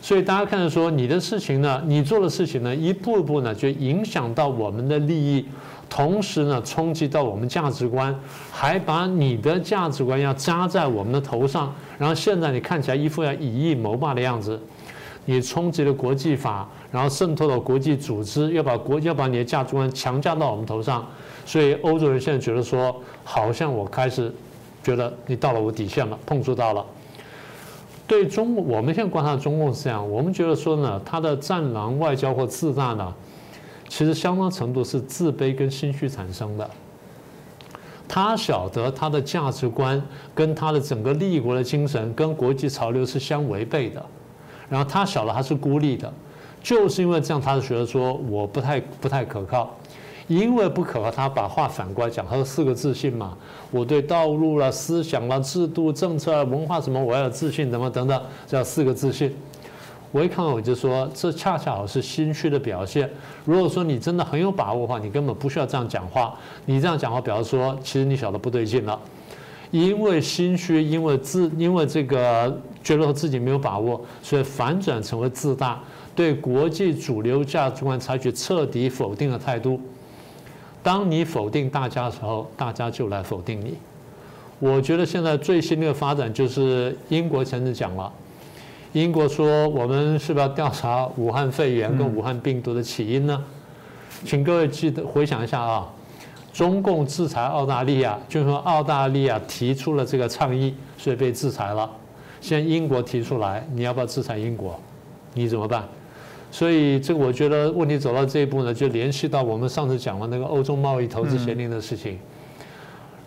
[0.00, 5.44] 所以大家看着说，你的事情呢，你做的事情呢，一步一步呢，就影响到我们的利益。
[5.94, 8.18] 同时呢，冲击到我们价值观，
[8.50, 11.70] 还把你的价值观要扎在我们的头上。
[11.98, 14.58] 然后现在你看起来一副要以义谋霸的样子，
[15.26, 21.06] 你冲击了国际法，然后渗透到国际组织，要把国要把你的价值观强加到我们头上。
[21.44, 24.34] 所以欧洲人现在觉得说，好像我开始
[24.82, 26.82] 觉得你到了我底线了，碰触到了。
[28.06, 33.12] 对中，我们现在观察中共是这样，我们觉得说呢，他的战狼外交或自大呢。
[33.92, 36.66] 其实相当程度是自卑跟心虚产生的。
[38.08, 40.02] 他晓得他的价值观
[40.34, 44.02] 跟他的整个立国的精神跟国际潮流是相违背的，
[44.70, 46.10] 然后他晓得他是孤立的，
[46.62, 49.76] 就是因为这样，他就觉得说我不太不太可靠，
[50.26, 53.36] 因为不可靠，他把话反过来讲，他说四个自信嘛，
[53.70, 59.36] 我对道路了、思想了、制度、政策、文化什么，我要有自信，怎么等等，叫四个自信。
[60.12, 63.10] 我一看我就说，这恰恰好是心虚的表现。
[63.46, 66.34] 如果说你真的很有把握的话，你根本不需要这样讲话。
[66.66, 69.00] 你这样讲话，表示说其实你晓得不对劲了。
[69.70, 75.80] 因为心虚，因为自，因为这个觉得自己没有把握，所以反转成为自大，
[76.14, 79.80] 对国际主流价值观采取彻底否定的态度。
[80.82, 83.78] 当你否定大家的时候，大家就来否定你。
[84.58, 88.12] 我觉得现在最新的发展就是英国前阵讲了。
[88.92, 93.42] 英国说：“我们是不是要调查武汉肺炎跟武汉病毒的起因呢？”
[94.24, 95.90] 请各位记得回想一下啊，
[96.52, 101.90] 中共制裁澳大利亚，就是说澳大利亚提出了这个倡议，所以被制裁了。
[102.40, 104.78] 现在英国提出来，你要不要制裁英国？
[105.32, 105.82] 你怎么办？
[106.50, 112.18] 所以这个我觉得问题走到这一步呢，就联系到我们上次讲的那个欧洲贸易投资协定的事情。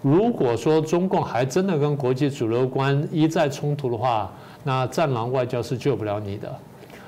[0.03, 4.31] 如果说中共还真的跟国际主流观一再冲突的话，
[4.67, 6.51] 那战狼外交是救不了你的，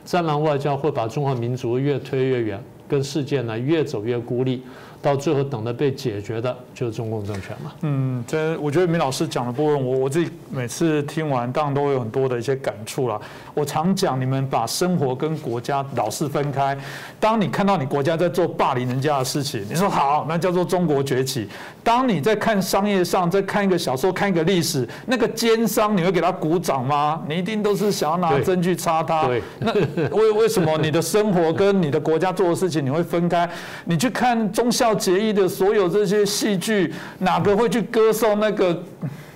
[0.05, 4.61] 战狼外交会把中华民族越推越远，跟世界呢越走越孤立。
[5.01, 7.71] 到最后等着被解决的就是中共政权嘛。
[7.81, 13.19] 嗯，这我觉得明老师讲的部分，我我自己每次听完，当然都会有很多的一些感触啦。
[13.53, 16.77] 我常讲，你们把生活跟国家老是分开。
[17.19, 21.47] 当你看到你国家在做霸凌人家的事情，你说好，那叫做中国崛起。
[21.83, 27.21] 当你在看商业上，在看一个小说、看一个历史，那个奸商，你会给他鼓掌吗？
[27.29, 29.29] 你一定都是想要拿针去插他。
[29.59, 29.73] 那
[30.15, 33.49] 为为什么你的生活跟你的国家做的事情你会分开？
[33.85, 38.81] 你去看忠孝节义的所有这些戏剧，哪个会去歌颂那个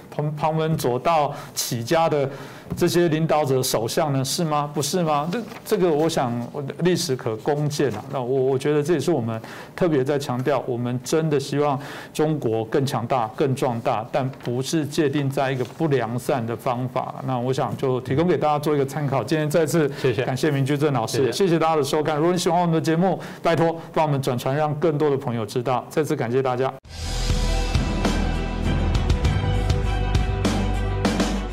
[0.10, 2.30] 旁旁门左道起家的？
[2.76, 4.70] 这些领导者、首相呢，是吗？
[4.74, 5.30] 不是吗？
[5.32, 6.32] 这这个，我想
[6.80, 8.04] 历史可攻见啊。
[8.12, 9.40] 那我我觉得这也是我们
[9.76, 11.80] 特别在强调，我们真的希望
[12.14, 17.16] 中国更强大、更壮大，但不是界定在一个不良善的方法。
[17.26, 19.24] 那我想就提供给大家做一个参考。
[19.24, 22.16] 今天再次谢谢，感谢明居正老师，谢谢大家的收看。
[22.16, 25.86] 如果你喜欢我们的节目，拜托帮我们转传，让更多的朋友知道。
[25.90, 26.72] 再次感谢大家。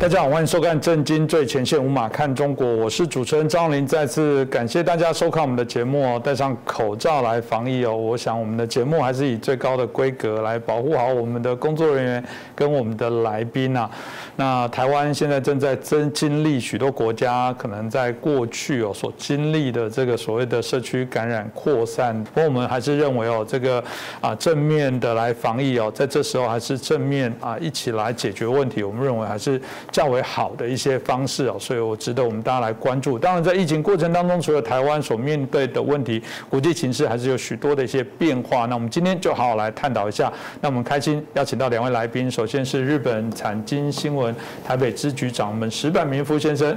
[0.00, 3.86] 大家好，欢迎收看《震惊最前线》，无马看中国，我是主持人张林。
[3.86, 7.94] 再次感谢大家收看我们的节目哦，戴上口罩来防疫哦。
[7.94, 13.90] 我想我们的节目还是以最高的规格来保护好我们的工作人员跟我们的来宾呐。
[14.36, 23.84] 那台湾现在正在真经历许多国家可能在过去哦所经历的这个所谓的社区感染扩散，不过我们还是认为哦这个
[24.22, 28.82] 啊正面的来防疫哦，在这时候还是正面啊一起来解决问题。
[28.82, 29.60] 我们认为还是。
[29.92, 33.18] 较为好的一些方式啊，所以我值得我们大家来关注。
[33.18, 38.66] 当然，在疫情过程当中，除了台湾所面对的问题，国际形势还是有许多的一些变化。
[38.66, 40.32] 那我们今天就好好来探讨一下。
[40.60, 44.34] 那我们开心邀请到两位来宾，首先是日本产经新闻
[44.66, 46.76] 台北支局长我们石板明夫先生，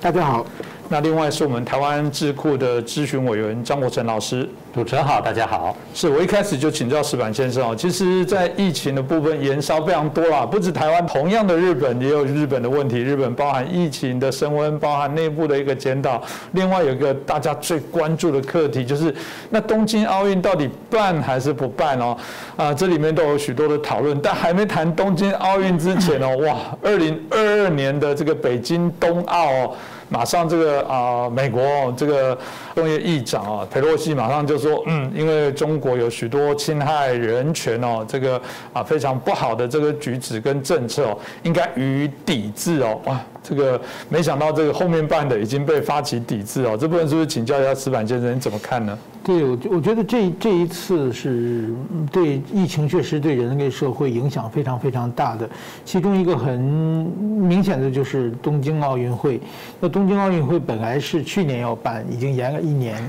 [0.00, 0.46] 大家好。
[0.92, 5.74] 那另外是我们台湾智库的咨询委员张国成老师，主持人好，大家好。
[5.94, 12.98] 是我一开始就请教石板先生哦，其实，在疫情的部分延烧非常多啦，不止台湾，同样的日本也有日本的问题。
[12.98, 16.22] 日本包含疫情的升温，包含内部的一个检讨。
[16.50, 19.14] 另外有一个大家最关注的课题，就是
[19.48, 22.14] 那东京奥运到底办还是不办哦？
[22.54, 24.20] 啊，这里面都有许多的讨论。
[24.20, 29.74] 但还没谈东京奥运之前哦，哇，二零二二年的这个北京冬奥哦。
[30.12, 31.62] 马上这个啊，美国
[31.96, 32.36] 这个
[32.74, 38.40] 工业议长啊，佩洛西马上就说，嗯，因为中国有许多侵害人权哦，这个
[38.74, 43.18] 啊非常不好的这个举止跟政策哦，应该予以抵制哦，哇。
[43.44, 46.76] 这个没想到，这个后面办的已经被发起抵制哦。
[46.80, 48.96] 这部分是不是请教一下石板先生，你怎么看呢？
[49.24, 51.72] 对，我我觉得这这一次是
[52.10, 55.48] 对疫情确实对人类社会影响非常非常大的。
[55.84, 59.40] 其中一个很明显的就是东京奥运会。
[59.78, 63.00] 那东京奥运会本来是去年要办，已经延了一年，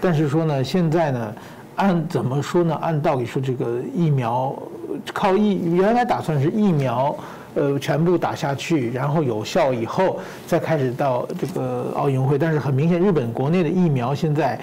[0.00, 1.34] 但是说呢，现在呢，
[1.76, 2.74] 按怎么说呢？
[2.82, 4.56] 按道理说，这个疫苗
[5.14, 7.16] 靠疫原来打算是疫苗。
[7.54, 12.38] 呃，全部打下去，然后有效以后，再开始到这个奥运会。
[12.38, 14.58] 但是很明显，日本国内的疫苗现在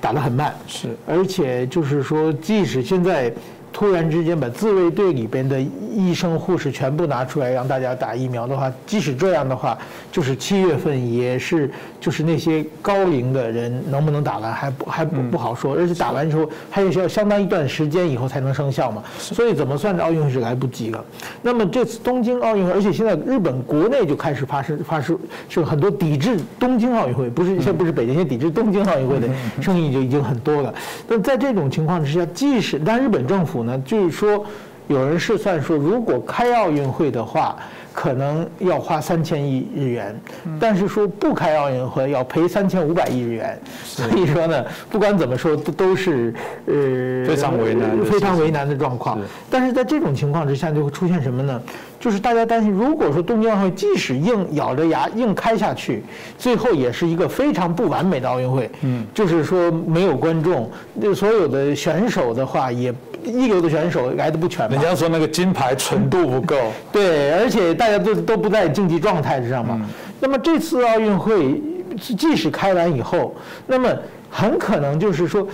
[0.00, 3.32] 打得很慢，是，而且就是说，即使现在。
[3.72, 9.76] 突然之间把自卫队里边的医生护士全部拿出来让大家打疫苗的话，即使这样的话，
[10.12, 21.02] 就是七月份也是就是那些高龄的人能不能打完还不还不不好说，而且打完之后还有需要相当一段时间以后才能生效嘛，所以怎么算奥运会是来不及了。
[21.40, 29.28] 那么这次东京奥运会，而且现在日本国内就开始发生发生是很多抵制东京奥运会，不是现在不是北京，现在抵制东京奥运会的
[29.62, 30.74] 声音就已经很多了。
[31.08, 33.61] 但在这种情况之下，即使但日本政府。
[33.62, 34.44] 呢，就是说，
[34.88, 37.56] 有人试算说，如果开奥运会的话，
[37.94, 40.18] 可能要花三千亿日元，
[40.58, 43.60] 但是说不开奥运会要赔三千五百亿日元。
[43.84, 46.32] 所以说呢，不管怎么说，都都是
[46.64, 49.18] 呃非常为难、非常为难的状况。
[49.50, 51.60] 但是在这种情况之下，就会出现什么呢？
[52.00, 56.02] 就是大家担心，如果说东京奥运会即使硬咬着牙硬开下去，
[56.38, 58.70] 最后也是一个非常不完美的奥运会。
[58.80, 62.92] 嗯，就是说没有观众，那所有的选手的话也。
[63.24, 66.56] 一流的选手来的不全，人家说那个金牌纯度不够，
[66.92, 69.80] 对，而且大家都都不在竞技状态之上嘛。
[70.20, 71.62] 那么这次奥运会
[71.96, 73.34] 即使开完以后，
[73.66, 73.88] 那么
[74.30, 75.46] 很可能就是说，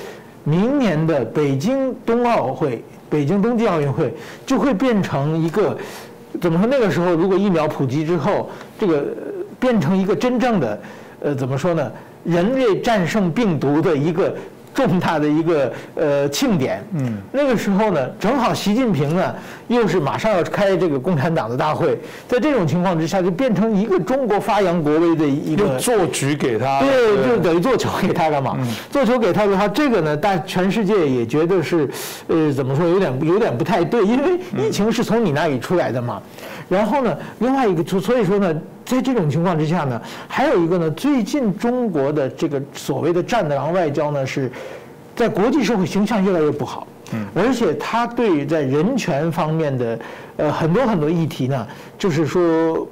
[0.45, 4.13] 明年的北京冬奥会、北京冬季奥运会
[4.47, 5.77] 就会变成一个
[6.41, 6.69] 怎么说？
[6.71, 9.05] 那个时候如果疫苗普及之后，这个
[9.59, 10.81] 变成一个真正的。
[11.21, 11.91] 呃，怎么说呢？
[12.25, 14.35] 人类战胜病毒的一个。
[14.75, 19.35] 重大的一个呃庆典，嗯，那个时候呢，正好习近平呢
[19.67, 28.57] 又是马上要开这个共产党的大会，在这种情况之下，就变成一个中国发扬国威的一个做局给他，对，就等于做球给他了嘛。
[28.91, 31.89] 做球给他的话，这个呢，大全世界也觉得是，
[32.29, 36.23] 呃，怎么说，有点有点不太对，因为疫情是从你那里出来的嘛。
[36.69, 38.55] 然后呢，另外一个，所以说呢，
[38.89, 44.51] 在这种情况之下呢，还有一个呢，最近中国的这个所谓的“战狼外交”呢，是
[45.15, 49.99] 在国际社会形象越来越不好，嗯，而且他对在人权方面的
[50.39, 51.67] 呃很多很多议题呢，
[51.99, 52.89] 就是说，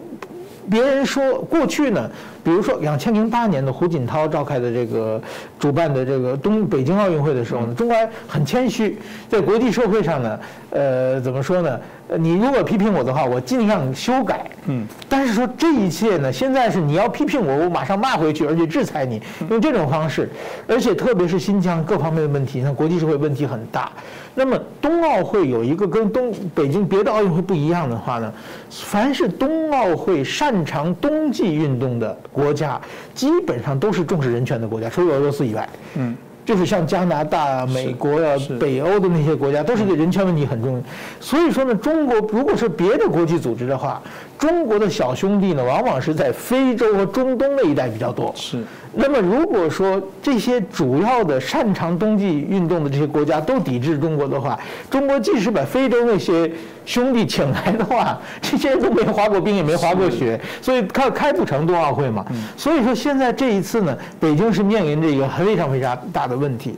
[0.70, 2.10] 别人说过去呢。
[2.44, 5.20] 比如说，两千零八年的胡锦涛召开的这个
[5.58, 7.96] 主办的这个东北京奥运会的时候呢，中国
[8.28, 8.96] 很谦虚，
[9.28, 10.38] 在国际社会上呢，
[10.70, 11.76] 呃，怎么说呢？
[12.16, 14.48] 你如果批评我的话，我尽量修改。
[14.66, 14.86] 嗯。
[15.08, 20.30] 但是说这一切呢，现在是你要批评我，我马上骂回去，而且制裁你，用这种方式，
[20.68, 23.90] 而且特别是新疆各方面的问题，那国际社会问题很大。
[24.38, 28.32] 那么冬奥会有一个跟东北京别的奥运会不一样的话呢，
[28.70, 32.16] 凡是冬奥会擅长冬季运动的。
[32.30, 32.78] 国家
[33.14, 36.14] 基本上都是重视人权的国家，除了俄罗斯以外，嗯，
[36.44, 40.82] 就是像加拿大、美国呀、北欧的那些国家，都是对人权问题很重要。
[41.18, 44.02] 所以说呢，中国如果是别的国际组织的话，
[44.38, 48.32] 中国的小兄弟呢，往往是在非洲和中东那一带比较多。
[48.36, 48.62] 是。
[48.98, 54.58] 那么如果说这些主要的擅长冬季运动的这些国家都抵制中国的话，
[54.90, 56.50] 中国即使把非洲那些
[56.86, 62.24] 兄弟请来的话， 这些人都没滑过冰，也没滑过雪，所以开开不成冬奥会嘛。
[62.56, 66.74] 所以说现在这一次呢，北京是面临着一个非常非常大的问题。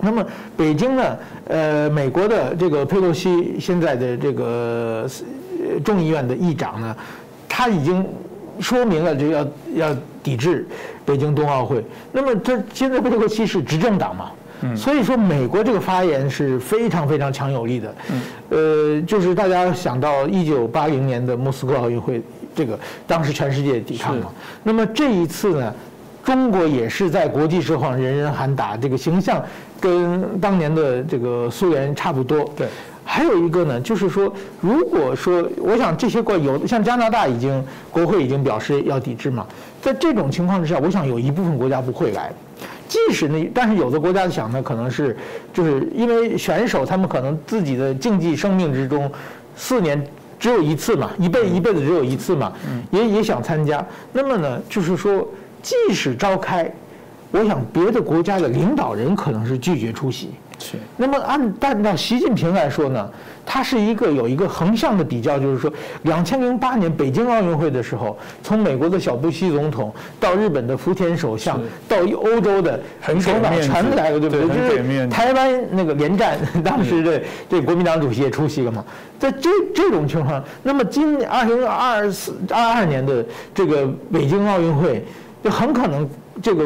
[0.00, 0.24] 那么
[0.56, 1.16] 北京呢，
[1.46, 5.06] 呃，美国的这个佩洛西现在的这个
[5.84, 6.96] 众议院的议长呢，
[7.48, 8.06] 他已经
[8.60, 10.66] 说明了就要要抵制。
[11.06, 14.30] 北京冬奥会，那么这现在佩洛西是执政党嘛？
[14.74, 17.94] 所以说美国这个发言是非常非常强有力的。
[18.48, 22.22] 呃，就是大家想到一九八零年的莫斯科奥运会，
[22.56, 24.32] 这个当时全世界抵抗嘛。
[24.62, 25.74] 那么这一次呢，
[26.24, 29.44] 中国也是在国际社会上人人喊打，这个形象
[29.78, 32.50] 跟当年的这个苏联差不多。
[32.56, 32.66] 对。
[33.04, 39.46] 还有一个呢，就是说，如果说，我想这些国有像加拿大已经国会已经表示要抵制嘛，
[39.82, 42.32] 在这种情况之下，我想有一部分国家不会来，
[42.88, 45.16] 即使呢，但是有的国家想呢，可能是
[45.52, 49.10] 就是因为选手他们可能自己的竞技生命之中，
[49.54, 50.02] 四年
[50.38, 52.52] 只有一次嘛，一辈一辈子只有一次嘛，
[52.90, 55.26] 也也想参加，那么呢，就是说，
[55.62, 56.72] 即使召开，
[57.30, 60.30] 我想别的国家的领导人可能是拒绝出席。
[60.64, 60.78] 是。
[60.96, 63.10] 那么按按照习近平来说呢，
[63.44, 65.70] 他是一个有一个横向的比较，就是说，
[66.04, 72.80] 两千零八年北京奥运会的时候，从美国的小布希总统到日本的福田首相，到欧洲的
[73.20, 74.48] 首脑全来了，对不对？
[74.48, 78.82] 就是台湾那个连战， 当时的这国民党主席也出席了嘛。
[79.18, 85.04] 在这这种情况，那么今二零二四二二年的这个北京奥运会，
[85.42, 86.08] 就很可能
[86.42, 86.64] 这个。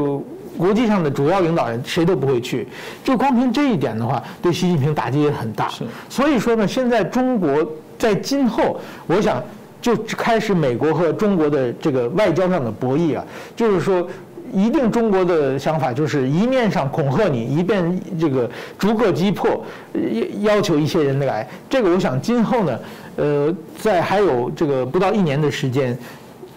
[0.59, 2.67] 国际上的主要领导人谁都不会去，
[3.05, 5.69] 就光凭这一点的话，对习近平打击也很大。
[5.69, 7.65] 是，所以说呢，现在中国
[7.97, 9.41] 在今后，我想
[9.81, 14.05] 就开始美国和中国的这个外交上的博弈啊，就是说，
[14.53, 19.65] 一定中国的想法就是一面上恐吓你，一边这个逐个击破，
[20.41, 21.49] 要求一些人来。
[21.71, 22.79] 这个我想今后呢，
[23.15, 25.97] 呃，在还有这个不到一年的时间。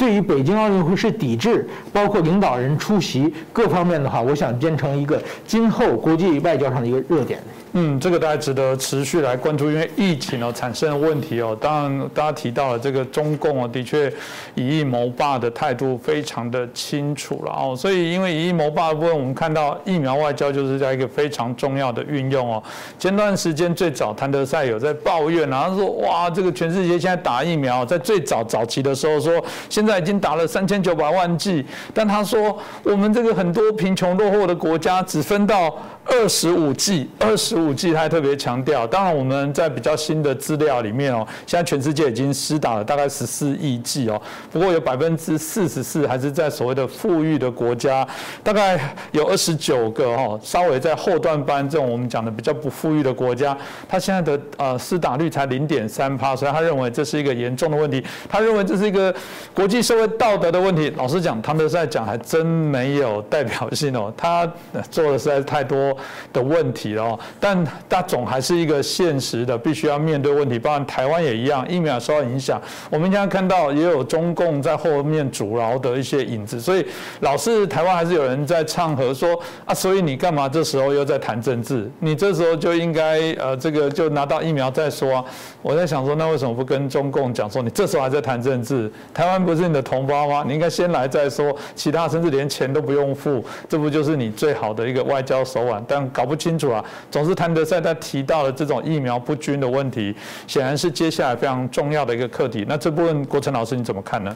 [0.02, 7.40] 对于北京奥运会是抵制，包括领导人出席各方面的话，我想变成一个今后国际外交上的一个热点。
[7.74, 14.12] 嗯，这个大家值得持续来关注，因为疫情哦产生的问题哦，当然大家提到了这个中共哦，的确
[14.56, 22.62] 以疫谋霸的态度非常的清楚了哦，所以因为以疫谋霸的部分，我们看到疫苗外交就是在一个非常重要的运用哦。
[23.00, 35.78] 前段时间最早谭德赛有在抱怨，然后说哇，这个全世界现在打疫苗，在最早早期的时候说现在在已经打了三千九百万剂，但他说我们这个很多贫穷落后的国家只分到。
[36.04, 38.88] 二十五剂二十五剂他还特别强调。
[38.88, 44.20] 当然，我们在比较新的资料里面哦，现在全世界已经施打了大概十四亿剂哦。
[44.52, 48.06] 不过有百分之四十四还是在所谓的富裕的国家，
[48.44, 53.56] 大概有二十九个哦，稍微在后段班这种我们讲的比较不富裕的国家，
[53.88, 58.04] 他现在的呃施打率才零点三趴，所以他认为这是一个严重的问题。
[58.28, 59.14] 他认为这是一个
[59.54, 64.14] 国际社会道德的问题，老实讲，唐德赛讲还真没有代表性哦。
[64.18, 64.50] 他
[64.90, 65.96] 做的实在是太多
[66.32, 67.18] 的问题了。
[67.40, 70.60] 但大总还是一个现实的，必须要面对问题。
[70.60, 72.62] 包括台湾也一样，疫苗受到影响。
[72.90, 76.86] 我们现在看到也有中共在后面阻挠的一些影子，所以
[77.22, 81.90] 老是台湾还是有人在唱和说啊，所以你干嘛这时候又在谈政治？
[82.00, 85.26] 你这时候就应该呃，这个就拿到疫苗再说啊。
[85.62, 88.92] 我在想说，那为什么不跟中共讲说，你这时候还在谈政治？
[89.14, 90.44] 台湾不是你的同胞吗？
[90.46, 95.84] 你应该先来再说，其他甚至连钱都不用付，这不就是你最好的一个外交手腕？
[95.88, 100.16] 但搞不清楚啊，总是谭德赛他提到了这种疫苗不均的问题，
[100.48, 102.66] 显然是接下来非常重要的一个课题。
[102.68, 104.36] 那这部分，国成老师你怎么看呢？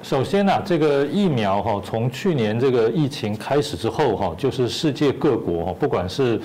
[0.00, 6.40] 首先呢，这个疫苗哈，从去年这个疫情开始之后哈，就是世界各国哈，不管是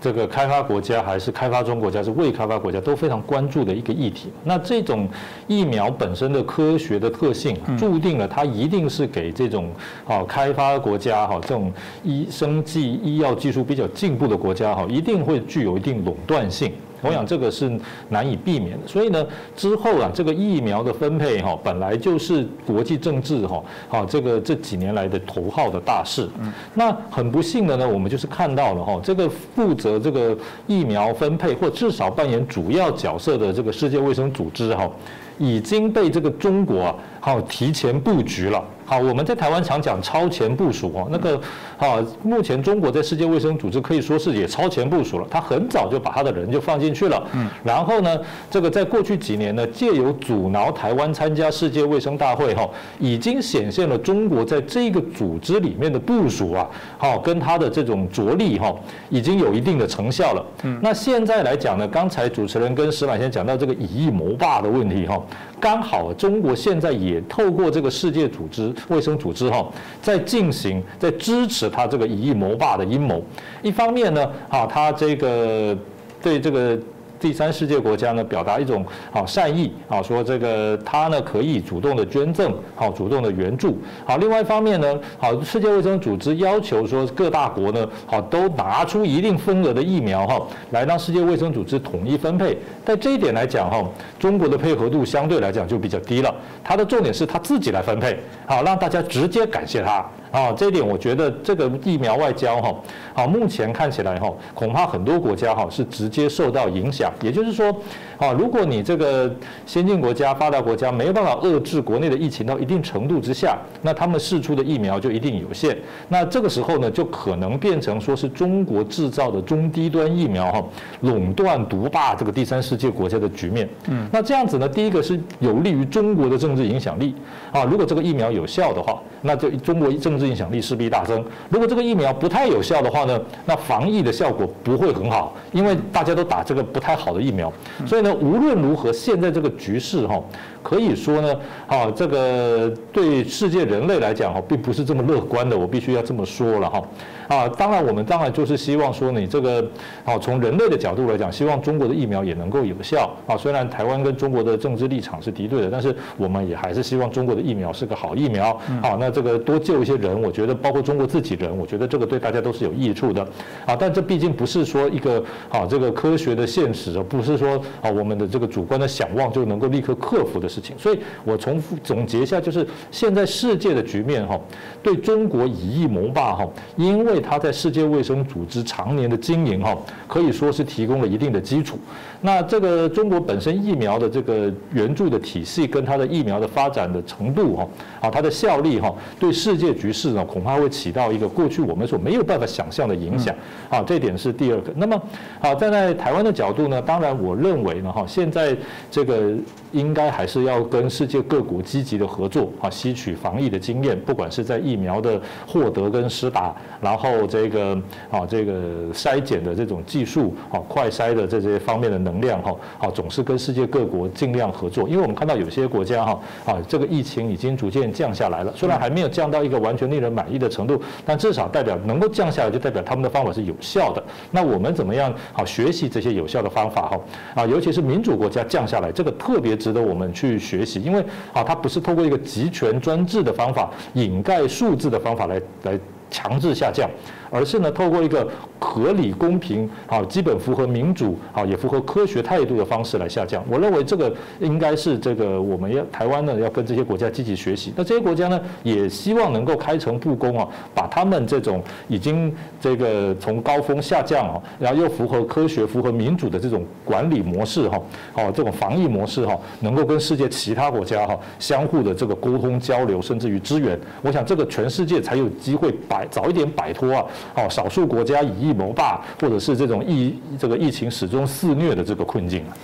[0.00, 4.30] 这个开发国家还是开发中国家，是未开发国家都非常关注的一个议题。
[4.42, 5.06] 那这种
[5.46, 9.70] 疫苗本身的科学的特性，注定了它一定是给这种
[10.06, 11.72] 啊开发国家哈，这种
[12.02, 16.72] 医生技医药技术比较进步的国家哈，一定会具有一定垄断性。
[17.02, 17.70] 我想这个是
[18.08, 19.26] 难以避免的，所以呢，
[19.56, 26.28] 之后啊，这个疫苗的分配哈，本来就是国际政治哈，好这个这几年来的头号的大事。
[26.74, 30.36] 那很不幸的呢，我们就是看到了哈，这个负责这个
[30.66, 34.90] 疫苗分配或至少扮演主要角色的这个世界卫生组织哈，
[35.38, 38.64] 已经被这个中国啊，好提前布局了。
[38.84, 41.40] 好，我们在台湾常讲超前部署哦，那个，
[41.76, 48.18] 好，目前中国在世界卫生组织可以说是也超前部署了，他很早就把他的人就放进去了，嗯，然后呢，
[48.50, 52.68] 这个在过去几年呢，借由阻挠台湾参加世界卫生大会哈，
[52.98, 56.68] 已经显现了中国在这个组织里面的部署啊，
[56.98, 58.74] 好，跟他的这种着力哈，
[59.08, 65.22] 已经有一定的成效了，嗯，那现在来讲呢，刚才主持人跟石满先讲到这个以疫谋霸的问题哈。
[65.60, 69.68] 刚好中国现在也也透过这个世界组织卫生组织哈，
[70.00, 73.22] 在进行在支持他这个以疫谋霸的阴谋。
[73.62, 75.76] 一方面呢，啊，他这个
[76.22, 76.78] 对这个。
[77.20, 84.16] 第三世界国家呢，表达一种好善意啊，说这个他呢可以主动的捐赠，好主动的援助，好。
[84.16, 90.40] 另外一方面呢，好世界卫生组织要求说各大国呢，好都拿出一定份额的疫苗哈，
[90.70, 92.56] 来让世界卫生组织统一分配。
[92.84, 93.86] 但这一点来讲哈，
[94.18, 96.34] 中国的配合度相对来讲就比较低了。
[96.64, 100.04] 它的重点是他自己来分配，好让大家直接感谢他。
[100.30, 102.74] 啊，这一点我觉得这个疫苗外交哈，
[103.14, 107.12] 啊，目前看起来哈，恐怕很多国家哈是直接受到影响。
[107.20, 107.74] 也就是说，
[108.20, 109.28] 啊，如果你这个
[109.66, 115.76] 先进国家、发达国家没有办法遏制国内的疫情到一定程度之下，那他们试出的疫苗就一定有限。
[116.08, 120.64] 那这个时候呢，就可能变成说是中国制造的中低端疫苗哈，
[121.00, 123.68] 垄断独霸这个第三世界国家的局面。
[123.88, 127.14] 嗯，那这样子呢，第一个是有利于中国的政治影响力
[127.50, 127.64] 啊。
[127.64, 130.30] 如果这个疫苗有效的话，那就中国政治。
[130.30, 131.24] 影响力势必大增。
[131.48, 137.52] 如果这个疫苗不太有效的话呢，那防疫的效果不会很好，因为大家都打这个不太好的疫苗。
[137.84, 140.22] 所以呢，无论如何，现在这个局势哈。
[140.62, 141.34] 可以说呢，
[141.66, 145.56] 啊，这个对世界人类来讲哈，并不是这么乐观的。
[145.56, 146.82] 我必须要这么说了哈，
[147.28, 149.64] 啊，当然我们当然就是希望说你这个，
[150.04, 153.36] 啊，从人类的角度来讲，希望中国的疫苗也能够有效啊。
[153.36, 158.50] 虽然台湾跟中国的政治立场是敌对的，但是我们也还是希望中国的疫苗是个好疫苗
[158.82, 158.96] 啊。
[159.00, 163.22] 那这个多救一些人，我觉得包括中国自己人，我觉得这个对大家都是有益处的
[163.64, 163.74] 啊。
[163.74, 170.49] 但这毕竟不是说一个啊这个科学的现实，而不是说啊我们的这个主观的想望就能够立刻克服的。
[170.50, 174.38] 事情，所以我重复总结一下，就是现在世界的局面哈，
[174.82, 179.78] 对中国以疫谋霸哈，因为它在世界卫生组织常年的经营哈，
[180.08, 181.78] 可以说是提供了一定的基础。
[182.22, 187.68] 那这个中国本身疫苗的这个援助的体系跟它的疫苗的发展的程度哈，
[188.02, 193.34] 啊，它的效力哈，对世界局势呢，恐怕会起到一个过去我们所没有办法想象的影响。
[193.70, 194.72] 啊，这点是第二个。
[194.74, 195.00] 那么，
[195.40, 198.56] 好，站在台湾的角度呢，当然我认为呢，哈，现在
[198.90, 199.32] 这个
[199.72, 207.76] 应该还是要跟世界各国积极的合作啊，吸取防疫的经验，不管是在疫苗的获得跟施打，然后这个
[208.08, 212.20] 啊，这个筛检的这种技术啊，快筛的这些方面的能。
[212.20, 224.04] 量哈，啊，总是跟世界各国尽量合作，因为我们看到有些国家哈，啊，这个疫情已经逐渐降下来了，虽然还没有降到一个完全令人满意的程度，但至少代表能够降下来，就代表他们的方法是有效的。
[224.30, 227.00] 那我们怎么样好学习这些有效的方法哈？
[227.36, 231.00] 啊，尤其是民主国家降下来，这个特别值得我们去去学习，因为
[231.32, 235.78] 啊，它不是通过一个集权专制的方法、掩盖数字的方法来来。
[236.10, 236.88] 强制下降，
[237.30, 238.26] 而是呢透过一个
[238.58, 243.44] 合理、公平、啊基本符合民主、啊也符合科学态度的方式来下降。
[243.48, 247.72] 我认为这个应该是这个我们要台湾呢要跟这些国家积极学习。
[247.76, 257.80] 那这些国家呢也希望能够开诚布公啊，把他们这种已经这个从高峰下降啊，然后又符合科学、符合民主的这种管理模式哈，
[258.12, 263.78] 好这种防疫模式哈，能够跟世界其他国家哈相互的这个沟通交流，甚至于支援。
[264.02, 267.04] 我想这个全世界才有机会把早一点摆脱啊，
[267.36, 272.56] 哦少数国家以疫谋霸，或者是这种疫这个疫情始终肆虐的这个困境啊。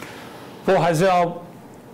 [0.65, 1.33] 不过还是要。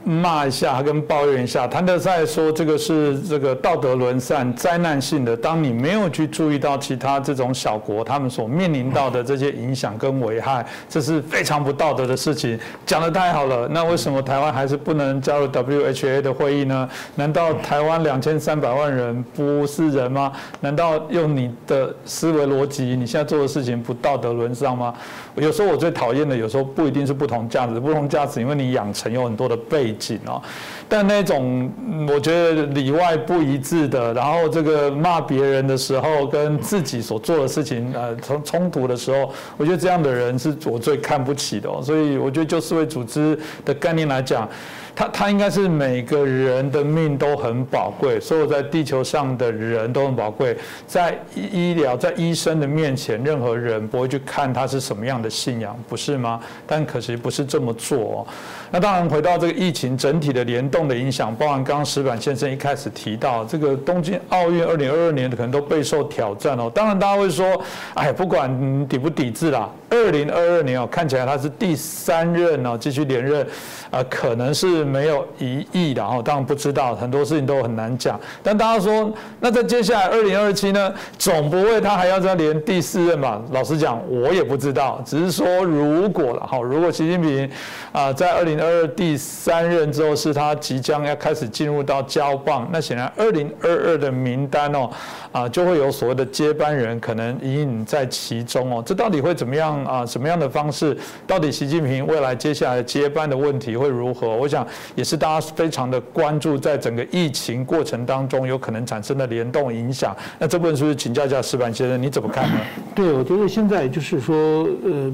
[0.05, 1.66] 骂一下，跟抱怨一下。
[1.66, 5.36] 谭德赛说，这个是这个道德沦丧、灾难性的。
[5.36, 12.59] 当你没有去注意到其他这种小国他们所面临到的这些影响跟危害，这是非常不道德的事情。
[12.84, 16.88] 讲的太好了，那为什么台湾还是不能加入 WHA 的会议呢？
[17.14, 20.32] 难道台湾两千三百万人不是人吗？
[20.61, 24.94] 难道用你的思维逻辑，你现在做的事情不道德沦丧吗？
[25.36, 30.40] 有时候我最讨厌的，有时候不一定是不同价值，不同价值，因为你养成有很多的背景哦。
[30.88, 31.70] 但那种
[32.09, 41.70] 我觉得里外不一致的，然后这个骂别人的时候，跟自己所做的事情呃冲冲突的时候，我觉得这样的人是我最看不起的。
[41.82, 44.49] 所以我觉得就世卫组织的概念来讲。
[44.95, 50.55] 他他应该是每个人的命都很宝贵，所有在地球上的人都很宝贵，
[50.86, 56.38] 在医疗在医生的面前，任何人不会去看他是什么样的信仰，不是吗？
[56.66, 58.26] 但可惜不是这么做。
[58.70, 66.70] 那当然回到这个疫情整体的联动的影响，包含刚刚石板先生一开始提到这个东京奥运二零二二年的可能都备受挑战哦。
[66.74, 67.59] 当然大家会说，
[67.95, 73.47] 哎，不管抵不抵制啦，二零二二年哦，看起来他是第三任哦，继续连任，
[73.90, 74.82] 啊，可能是。
[74.85, 78.18] 没有疑义的哦，当然不知道，很多事情都很难讲。
[78.43, 83.41] 但大家说，那在接下来二零二七呢，总不会他还要再连第四任吧？
[83.53, 85.03] 老实讲，我也不知道。
[85.05, 87.51] 只是说，如果了哈，如果习近平
[87.93, 94.89] 啊在二零二二第三任之后是他即将要开始进入到交棒，那显然二零二二的名单哦
[95.30, 98.83] 啊就会有所谓的接班人可能隐隐在其中哦。
[98.85, 100.07] 这到底会怎么样啊？
[100.07, 100.97] 什么样的方式？
[101.26, 104.28] 到底习近平未来接下来接班的问题会如何？
[104.28, 104.66] 我想。
[104.95, 110.16] 也是大家非常的关注，在整个疫情过程当中有可能产生的联动影响。
[110.39, 112.57] 那这部分是不是请教一下石板先生，你怎么看呢？
[112.95, 115.12] 对，我觉得现在就是说，呃，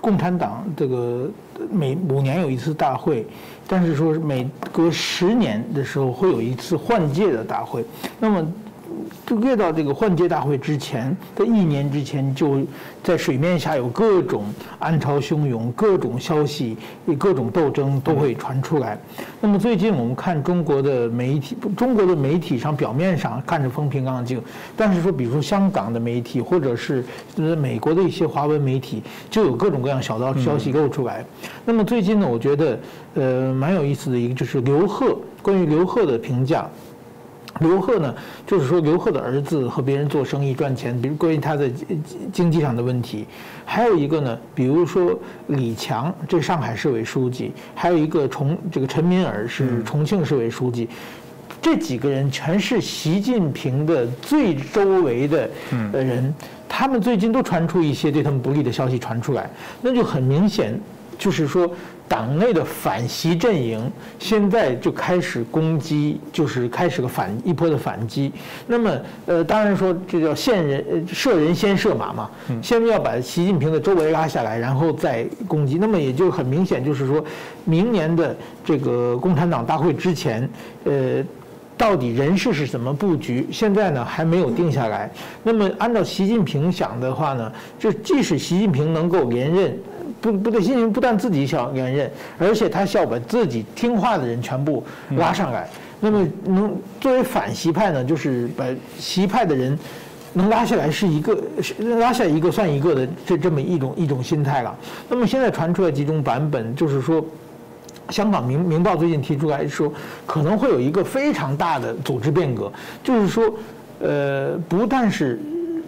[0.00, 1.28] 共产党这个
[1.70, 3.26] 每五年有一次大会，
[3.66, 7.84] 但是说每隔十年的时候会有一次换届的大会。
[8.18, 8.46] 那么。
[9.30, 12.66] 就越到这个换届大会之前的一年之前，就
[13.00, 14.42] 在水面下有各种
[14.80, 16.76] 暗潮汹涌，各种消息，
[17.16, 18.98] 各种斗争都会传出来。
[19.40, 24.42] 那么最近我们看中国的媒体，中国的媒体上表面上看着风平浪静，
[24.76, 27.04] 但是说，比如说香港的媒体，或者是
[27.36, 29.00] 美国的一些华文媒体，
[29.30, 31.24] 就有各种各样小道消息露出来。
[31.64, 32.76] 那么最近呢，我觉得
[33.14, 36.68] 呃蛮有意思的一个就是刘贺关于刘贺的评价。
[37.60, 38.14] 刘贺呢，
[38.46, 41.70] 就是说刘贺的儿子和别人做生意赚钱，比如关于他的
[42.32, 43.26] 经济上的问题。
[43.64, 50.88] 还有一个呢，比如说李强，这上海市委书记，还有一个重这个陈敏尔是重庆市委书记，
[51.62, 55.48] 这几个人全是习近平的最周围的
[55.92, 56.34] 人，
[56.68, 59.48] 他们最近都传出一些对他们不利的消息传出来，
[59.82, 60.72] 那就很明显，
[61.20, 61.70] 就是说。
[62.10, 68.32] 党内的反习阵营现在就开始攻击，就是开始个反一波的反击。
[68.66, 68.90] 那么，
[69.26, 72.28] 呃，当然说这叫先人射人先射马嘛，
[72.60, 75.78] 先要把习近平的周围拉下来，然后再攻击。
[75.78, 77.24] 那么也就很明显，就是说
[77.64, 80.50] 明年的这个共产党大会之前，
[80.82, 81.24] 呃，
[81.76, 85.08] 到底人事是怎么布局，现在呢还没有定下来。
[85.44, 89.78] 那么按照习近平想的话呢，就即使习近平能够连任。
[90.20, 94.82] 不不对，习近平不但自己想连任，而且他需要把自己听话的人全部
[95.16, 95.68] 拉上来。
[96.00, 98.64] 那么能作为反习派呢，就是把
[98.98, 99.78] 习派的人
[100.32, 101.38] 能拉下来是一个，
[101.98, 104.74] 拉下一个算一个的这这么一种一种心态了。
[105.10, 107.22] 那么现在传出来几种版本，就是说，
[108.08, 109.92] 香港明明报最近提出来说，
[110.24, 112.72] 可能会有一个非常大的组织变革，
[113.04, 113.52] 就是说，
[114.00, 115.38] 呃，不但是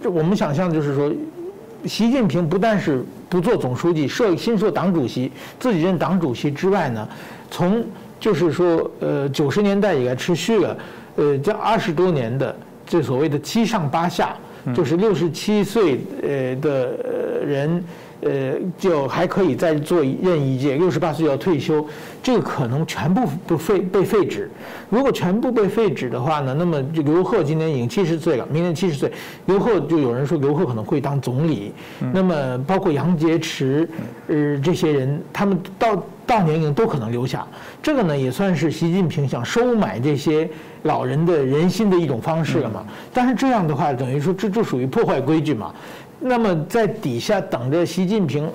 [0.03, 1.11] 我们想象，就是说，
[1.85, 3.03] 习近平不但是。
[3.33, 7.09] 不做总书记，设新设党主席，自己任党主席之外呢，
[7.49, 7.83] 从
[8.19, 10.77] 就是说，呃，九十年代以来持续了，
[11.15, 12.55] 呃，这二十多年的
[12.85, 14.35] 这所谓的七上八下，
[14.75, 16.91] 就是六十七岁呃的
[17.43, 17.83] 人，
[18.25, 21.85] 呃，就还可以再做任一届，六十八岁要退休，
[22.21, 24.49] 这个可能全部不废被废止。
[24.89, 29.11] 如果全部被废止的话呢，那么就刘鹤今年已经七十岁了，明年七十岁，
[29.45, 31.73] 刘鹤就有人说刘鹤可能会当总理。
[32.13, 33.87] 那么包括杨洁篪，
[34.27, 37.45] 呃，这些人他们到到年龄都可能留下。
[37.81, 40.47] 这个呢也算是习近平想收买这些
[40.83, 42.85] 老人的人心的一种方式了嘛。
[43.13, 45.73] 但是这样的话，等于说这就属于破坏规矩嘛。
[46.25, 48.49] 那么在底下等着习近平，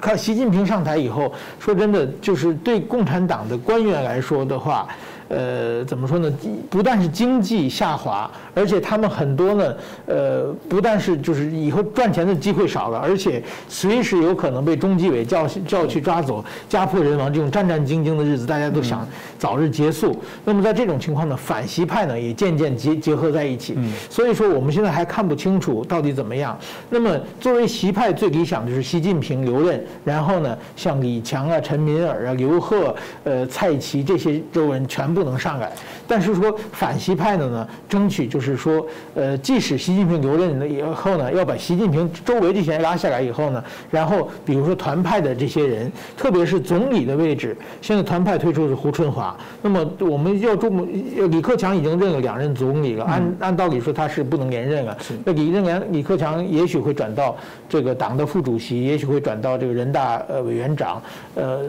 [0.00, 4.88] 看习近平上台以后，说真的，就是对共产党的官员来说的话。
[5.30, 6.28] 呃，怎么说呢？
[6.68, 9.76] 不但是经济下滑，而且他们很多呢，
[10.06, 19.06] 呃，不但是就是以后赚钱的机会少了，而且随时有可能被中纪委叫叫去抓走，家破人亡这种战战兢兢的日子，大家都想
[19.38, 20.16] 早日结束。
[20.44, 23.78] 那么在这种情况呢，反习派呢也渐渐结结合在一起。
[24.08, 26.58] 所以说我们现在还看不清楚到底怎么样。
[26.88, 35.19] 那么作为习派最理想就是习近平留任，然后呢，像李强啊、陈敏尔啊、刘鹤、呃、蔡奇这些州人全部。
[35.20, 35.70] 不能上来，
[36.08, 50.88] 但是说反习派的呢，争取就是说，呃，即使习近平留任了以后呢，要把习近平周围这些人拉下来以后呢，然后比如说团派的这些人，特别是总理的位置，现在团派推出是胡春华，那么我们要注目，
[51.28, 57.36] 李克强已经任了两任总理了，按按道理说他是不能连任了，那李任连李克强也许会转到
[57.68, 61.02] 这个党的副主席，也许会转到这个人大呃委员长，
[61.34, 61.60] 呃，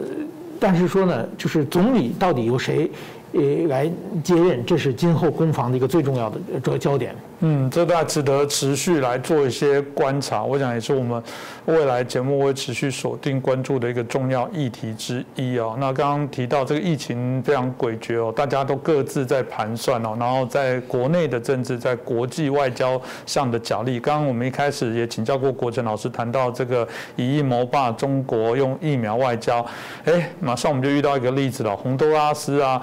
[0.58, 2.90] 但是说呢，就是总理到底由谁？
[3.32, 3.90] 呃，来
[4.22, 7.14] 接任，这是今后攻防的一个最重要的这个焦点。
[7.44, 10.44] 嗯，这大家值得持续来做一些观察。
[10.44, 11.20] 我想也是我们
[11.64, 15.76] 未来节目会持续锁定关注的一个重要议题之一哦。
[15.80, 23.98] 那刚刚提到这个疫情非常诡谲哦，大家都各自在盘算哦，然后在国内的政治，在国际外交上的角力。
[23.98, 29.66] 刚刚我们一开始也请教过国成老师，谈到这个以疫谋霸，中国用疫苗外交，
[30.04, 32.80] 哎，马上我们就遇到一个例子了，洪都拉斯啊。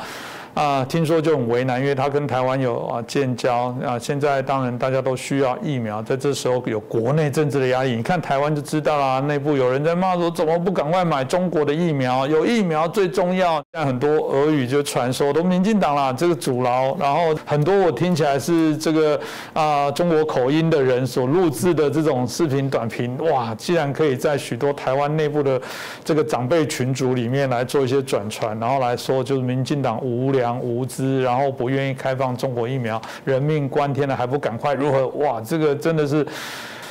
[0.59, 3.97] 啊，听说就很为难，因为他跟台湾有啊建交啊。
[3.97, 7.95] 现在当然大家都需要疫苗，在这时候有国内政治的压力。
[7.95, 12.27] 你看台湾就知道啦，内部有人在骂说，怎么不赶快买中国的疫苗？
[12.27, 13.63] 有疫苗最重要。
[13.71, 16.97] 现在很多俄语就传说都民进党啦，这个阻挠。
[16.99, 19.21] 然后很多我听起来是这个
[19.53, 25.61] 啊中国口音的人所录制的这种视频短评，哇，既然可以在许多台湾内部的
[26.03, 30.31] 这个长辈群组里面来做一些转传，然后来说就是民进党无。
[30.31, 34.73] 良无知，然后不愿意开放中国疫苗，人命关天了还不赶快？
[34.73, 35.07] 如何？
[35.09, 36.25] 哇，这个真的是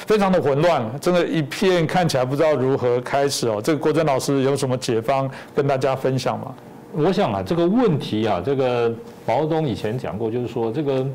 [0.09, 3.61] 非常的混乱，真的，一片看起来不知道如何开始哦。
[3.63, 6.55] 这个郭真老师有什么解方跟大家分享吗？
[6.95, 8.91] 我想啊，这个问题啊，这个
[9.27, 11.07] 毛泽东以前讲过，就是说这个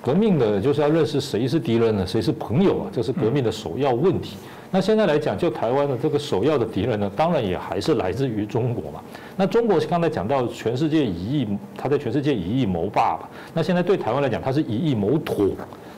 [0.00, 4.38] 革命的就是要认识谁是敌人呢，谁是朋友啊，这是革命的首要问题。
[4.70, 9.02] 那现在来讲，就台湾的这个首要的敌人呢，当然也还是来自于中国嘛。
[9.36, 13.28] 那中国刚才讲到全世界以亿，他在全世界以亿谋霸吧。
[13.52, 15.50] 那现在对台湾来讲，他是以亿谋妥，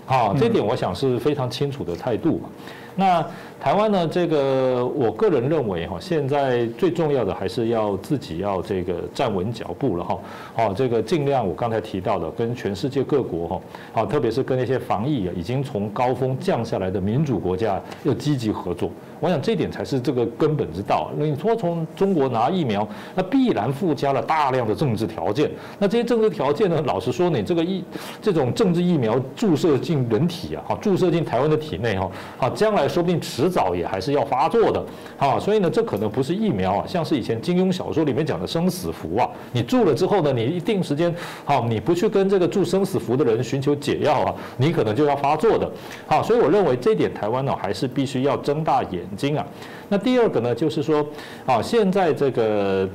[0.07, 2.48] 啊，这点我想是非常清楚的态度嘛。
[2.94, 3.26] 那
[3.59, 4.07] 台湾呢？
[4.07, 10.18] 这个我个人认为哈，现在最重要的还是要自己要这个站稳脚步了哈。
[10.54, 13.61] 好，这个尽量我刚才提到的，跟全世界各国哈，
[13.92, 18.88] 好，特别是跟那些防疫啊已经从高峰降下来的民主国家要积极合作。
[19.18, 21.11] 我想这点才是这个根本之道。
[21.16, 25.50] 那你说从中国拿疫苗，那必然附加了大量的政治条件。
[25.78, 26.80] 那这些政治条件呢？
[26.86, 27.82] 老实说，你这个疫
[28.20, 33.45] 这种政治疫苗注射进人体啊，好，注射进台湾的体内哈，好，将来说不定迟。
[33.47, 34.84] 迟早也还是要发作的，
[35.16, 45.70] 啊，所以呢，这可能不是疫苗啊，像是以前金庸小说里面讲的生死符啊，你注了之后呢，你一定时间，好，你不去跟这个注生死符的人寻求解药啊，你可能就要发作的，
[46.09, 49.47] 好，所以我认为这点台湾呢，还是必须要睁大眼睛啊。
[49.88, 51.07] 那第二个呢，就是说，
[51.47, 52.88] 啊，现在这个。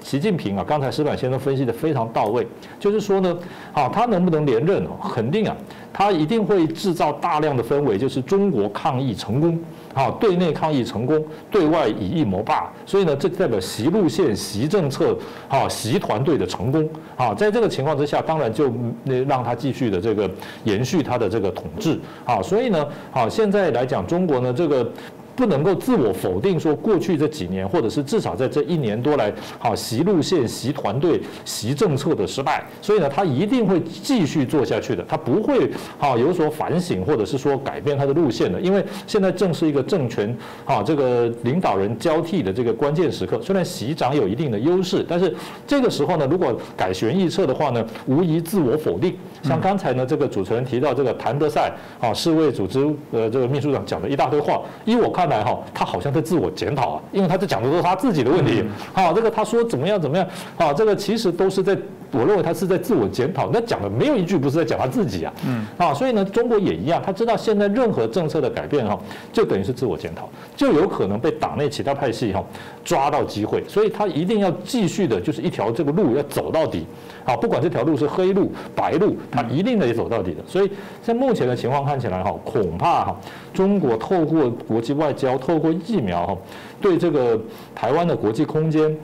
[0.00, 2.46] 习近平啊，刚才石板先生分析的非常到位，
[2.78, 3.36] 就是说呢，
[3.72, 4.90] 啊，他能不能连任哦？
[5.12, 5.54] 肯定啊，
[5.92, 9.58] 他一定会制造大量的氛围，就是中国抗疫成功，
[9.94, 15.16] 啊，对内抗疫成功，对外以疫谋霸，所以呢，这代表习路线、习政策、
[15.48, 18.72] 啊，习团队的成功，啊，在这个情况之下，当然就
[19.26, 20.30] 让他继续的这个
[20.64, 24.88] 延续他的这个统治，啊，所以呢，啊，现在来讲，中国呢，这个。
[25.38, 43.40] 不能够自我否定说过去这几年，或者是至少在这一年多来，好习路线、习团队、习政策的失败，所以呢，他一定会继续做下去的，他不会好有所反省，或者是说改变他的路线的，因为现在正是一个政权啊这个领导人交替的这个关键时刻。
[43.40, 45.32] 虽然习长有一定的优势，但是
[45.68, 49.14] 这个时候呢，如果改弦易辙的话呢，无疑自我否定。
[49.44, 55.27] 像刚才呢，这个主持人提到这个谭德赛啊，世卫组织呃这个秘书长讲的一大堆话，依我看。
[55.28, 58.64] 看来哈，他好像在自我检讨啊，因为他在讲的都是他自己的问题。
[58.94, 60.26] 好，这个他说怎么样怎么样，
[60.56, 61.76] 啊，这个其实都是在。
[62.10, 68.98] 我认为他是在自我检讨，那讲的没有一句不是在讲他自己啊，嗯，啊，所以呢，中国也一样，他知道现在任何政策的改变哈，
[69.32, 72.42] 就等于是自我检讨，就有可能被党内其他派系哈
[72.84, 76.86] 抓到机会，所以他一定要继续的，就是一条这个路要走到底，
[77.24, 80.42] 啊，不管这条路是黑路白路，他一定得走到底的。
[80.46, 80.70] 所以
[81.02, 83.16] 在目前的情况看起来哈，恐怕哈，
[83.52, 86.36] 中国透过国际外交，透过疫苗哈，
[86.80, 87.38] 对这个
[87.74, 88.96] 台湾的国际空间。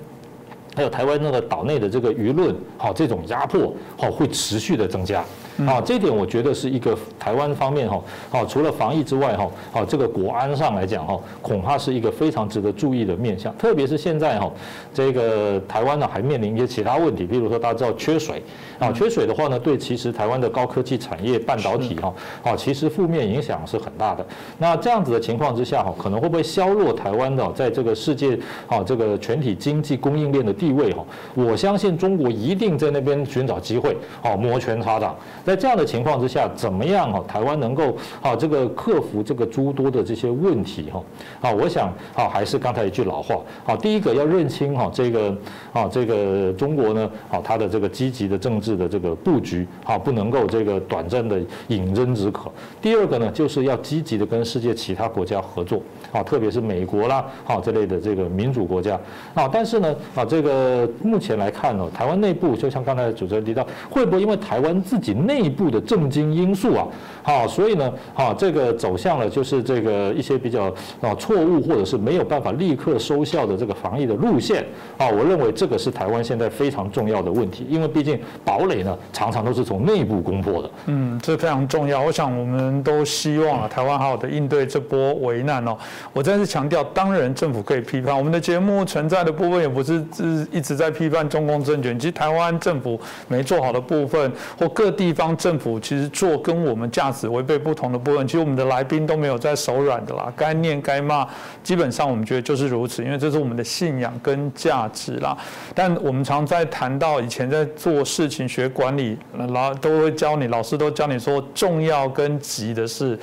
[0.74, 5.24] 还有台湾那个岛内的这个舆论，好，这种压迫，好，会持续的增加。
[5.66, 13.56] 啊，这一点我觉得是一个台湾方面哈，好，除了防疫之外哈，好，这个国安上来讲哈，恐怕是一个非常值得注意的面向。
[13.56, 14.50] 特别是现在哈，
[14.92, 18.42] 这个台湾呢还面临一些其他问题，比如说大家知道缺水，
[18.78, 24.26] 啊，缺水的话呢，对其实台湾的高科技产业、半导体哈，啊，其实负面影响是很大的。
[24.58, 28.36] 那这样子的情况之下哈，可能会不会削弱台湾的在这个世界
[28.66, 31.04] 啊这个全体经济供应链的地位哈？
[31.34, 35.14] 我相信中国一定在那边寻找机会，哦，摩拳擦掌。
[35.44, 37.22] 在这样的情况之下，怎么样哈？
[37.28, 41.02] 台湾能够啊这个克服这个诸多的这些问题哈？
[41.40, 43.36] 啊，我想啊，还是刚才一句老话，
[43.66, 45.36] 啊，第一个要认清哈这个
[45.72, 51.38] 啊这个中国呢，啊它的这个积极的政治的这个布局，啊不能够这个短暂的
[51.68, 52.50] 饮鸩止渴。
[52.80, 58.98] 第二个呢，就是要积极的跟世界其他国家合作，啊，特别是美国啦，啊这类的这个民主国家，
[59.34, 66.86] 啊，但是呢，啊这个目前来看呢，台湾内部就像刚才主持人提到，会不会因为台湾自己内内部的政经因素啊，
[67.24, 74.64] 好，所以呢，好，这个走向了就是这个一些比较啊错误或者是没有办法立刻收效的这个防疫的路线
[74.96, 80.70] 啊，我认为这个是台湾现在非常重要的问题，因为毕竟堡垒呢常常都是从内部攻破的。
[80.86, 82.00] 嗯，这非常重要。
[82.00, 85.76] 我想我们都希望啊，台湾好好的应对这波危难哦。
[86.12, 95.23] 我再次强调，当然政府可以批判我们的节目存在的部分，也不是是一直在批判中共政权，其实台湾政府没做好的部分或各地方。
[95.24, 101.26] 帮政府其实做跟我们价值违背不同的部分，其实我们的来宾都没有在手软的啦，该念该骂，
[101.62, 105.34] 基本上我们觉得就是如此，因为这是我们的信仰跟价值啦。
[105.74, 109.18] 但我们常在谈到以前在做事情学管理，
[109.48, 113.18] 老都会教你，老师都教你说重要跟急的事。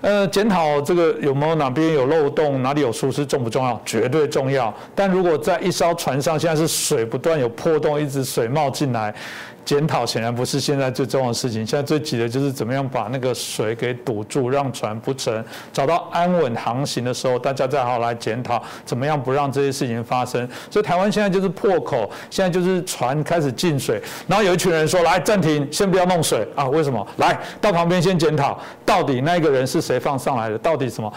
[0.00, 3.80] 呃，检讨这个有没有哪边有漏洞，哪里有疏失重不重要？
[3.84, 4.72] 绝对重要。
[4.94, 9.14] 但如果在一艘船上，现在是水不断有破洞，一直水冒进来。
[9.64, 15.44] 检讨显然不是现在最重要的事情，现在最急的就是怎么样把那个水给堵住，让船不沉，
[15.74, 20.48] 找到安稳航行的时候，大家再好来检讨怎么样不让这些事情发生。
[20.70, 26.66] 所以台湾现在就是破口，现在就是船开始进水，然后有一群人说来暂停，先不要弄水啊？
[26.68, 27.06] 为什么？
[27.18, 30.58] 来到旁边先检讨，到底那个人是谁放上来的？
[30.58, 31.10] 到底什么？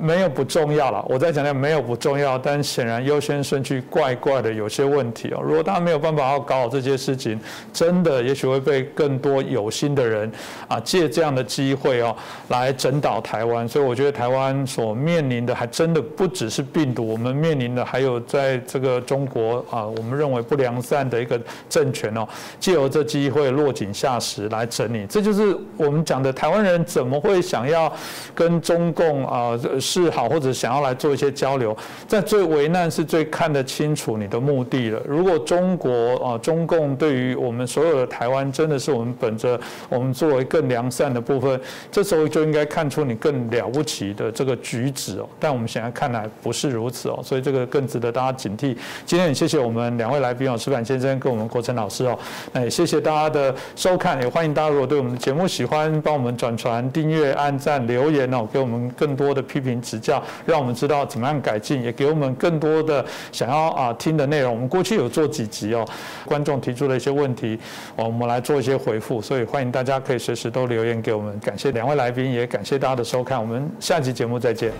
[0.00, 5.42] 没有不重要了，我再讲讲没有不重要，但显然优先顺序怪怪的，有些问题哦。
[5.42, 7.38] 如果大家没有办法要搞好这些事情，
[7.72, 10.30] 真的也许会被更多有心的人
[10.68, 12.14] 啊借这样的机会哦
[12.48, 13.68] 来整倒台湾。
[13.68, 21.38] 所以我觉得台湾所面临的还真的不只是病毒，我们面临的还有在这个中国啊，我们认为不良善的一个
[21.68, 22.26] 政权哦，
[22.58, 25.04] 借由这机会落井下石来整理。
[25.06, 27.92] 这就是我们讲的台湾人怎么会想要
[28.34, 29.58] 跟中共啊？
[29.80, 31.76] 示好或者想要来做一些交流，
[32.06, 35.00] 在最危难是最看得清楚你的目的了。
[35.06, 45.28] 如果中国啊中共对于我们所有的台湾真的是我们本着我们作为更良善的部分，这时候就应该看出你更了不起的这个举止哦。
[45.40, 48.76] 但我们现在看来不是如此哦，所以这个更值得大家警惕。
[49.04, 52.18] 今天也谢谢我们两位来宾哦，石板先生跟我们国成老师哦，
[52.52, 59.64] 那也谢谢大家的收看，也欢迎大家如果对我们的节目喜欢，帮我们转传、订阅、按赞、留言哦，给我们更多的批。
[59.64, 64.52] 评指教，让我们知道怎么样改进，也给我们更多的想要啊听的内容。
[64.52, 65.82] 我们过去有做几集哦，
[66.26, 67.58] 观众提出了一些问题，
[67.96, 69.22] 我们来做一些回复。
[69.22, 71.40] 所以欢迎大家可以随时都留言给我们。
[71.40, 73.40] 感谢两位来宾，也感谢大家的收看。
[73.40, 74.70] 我们下期节目再见。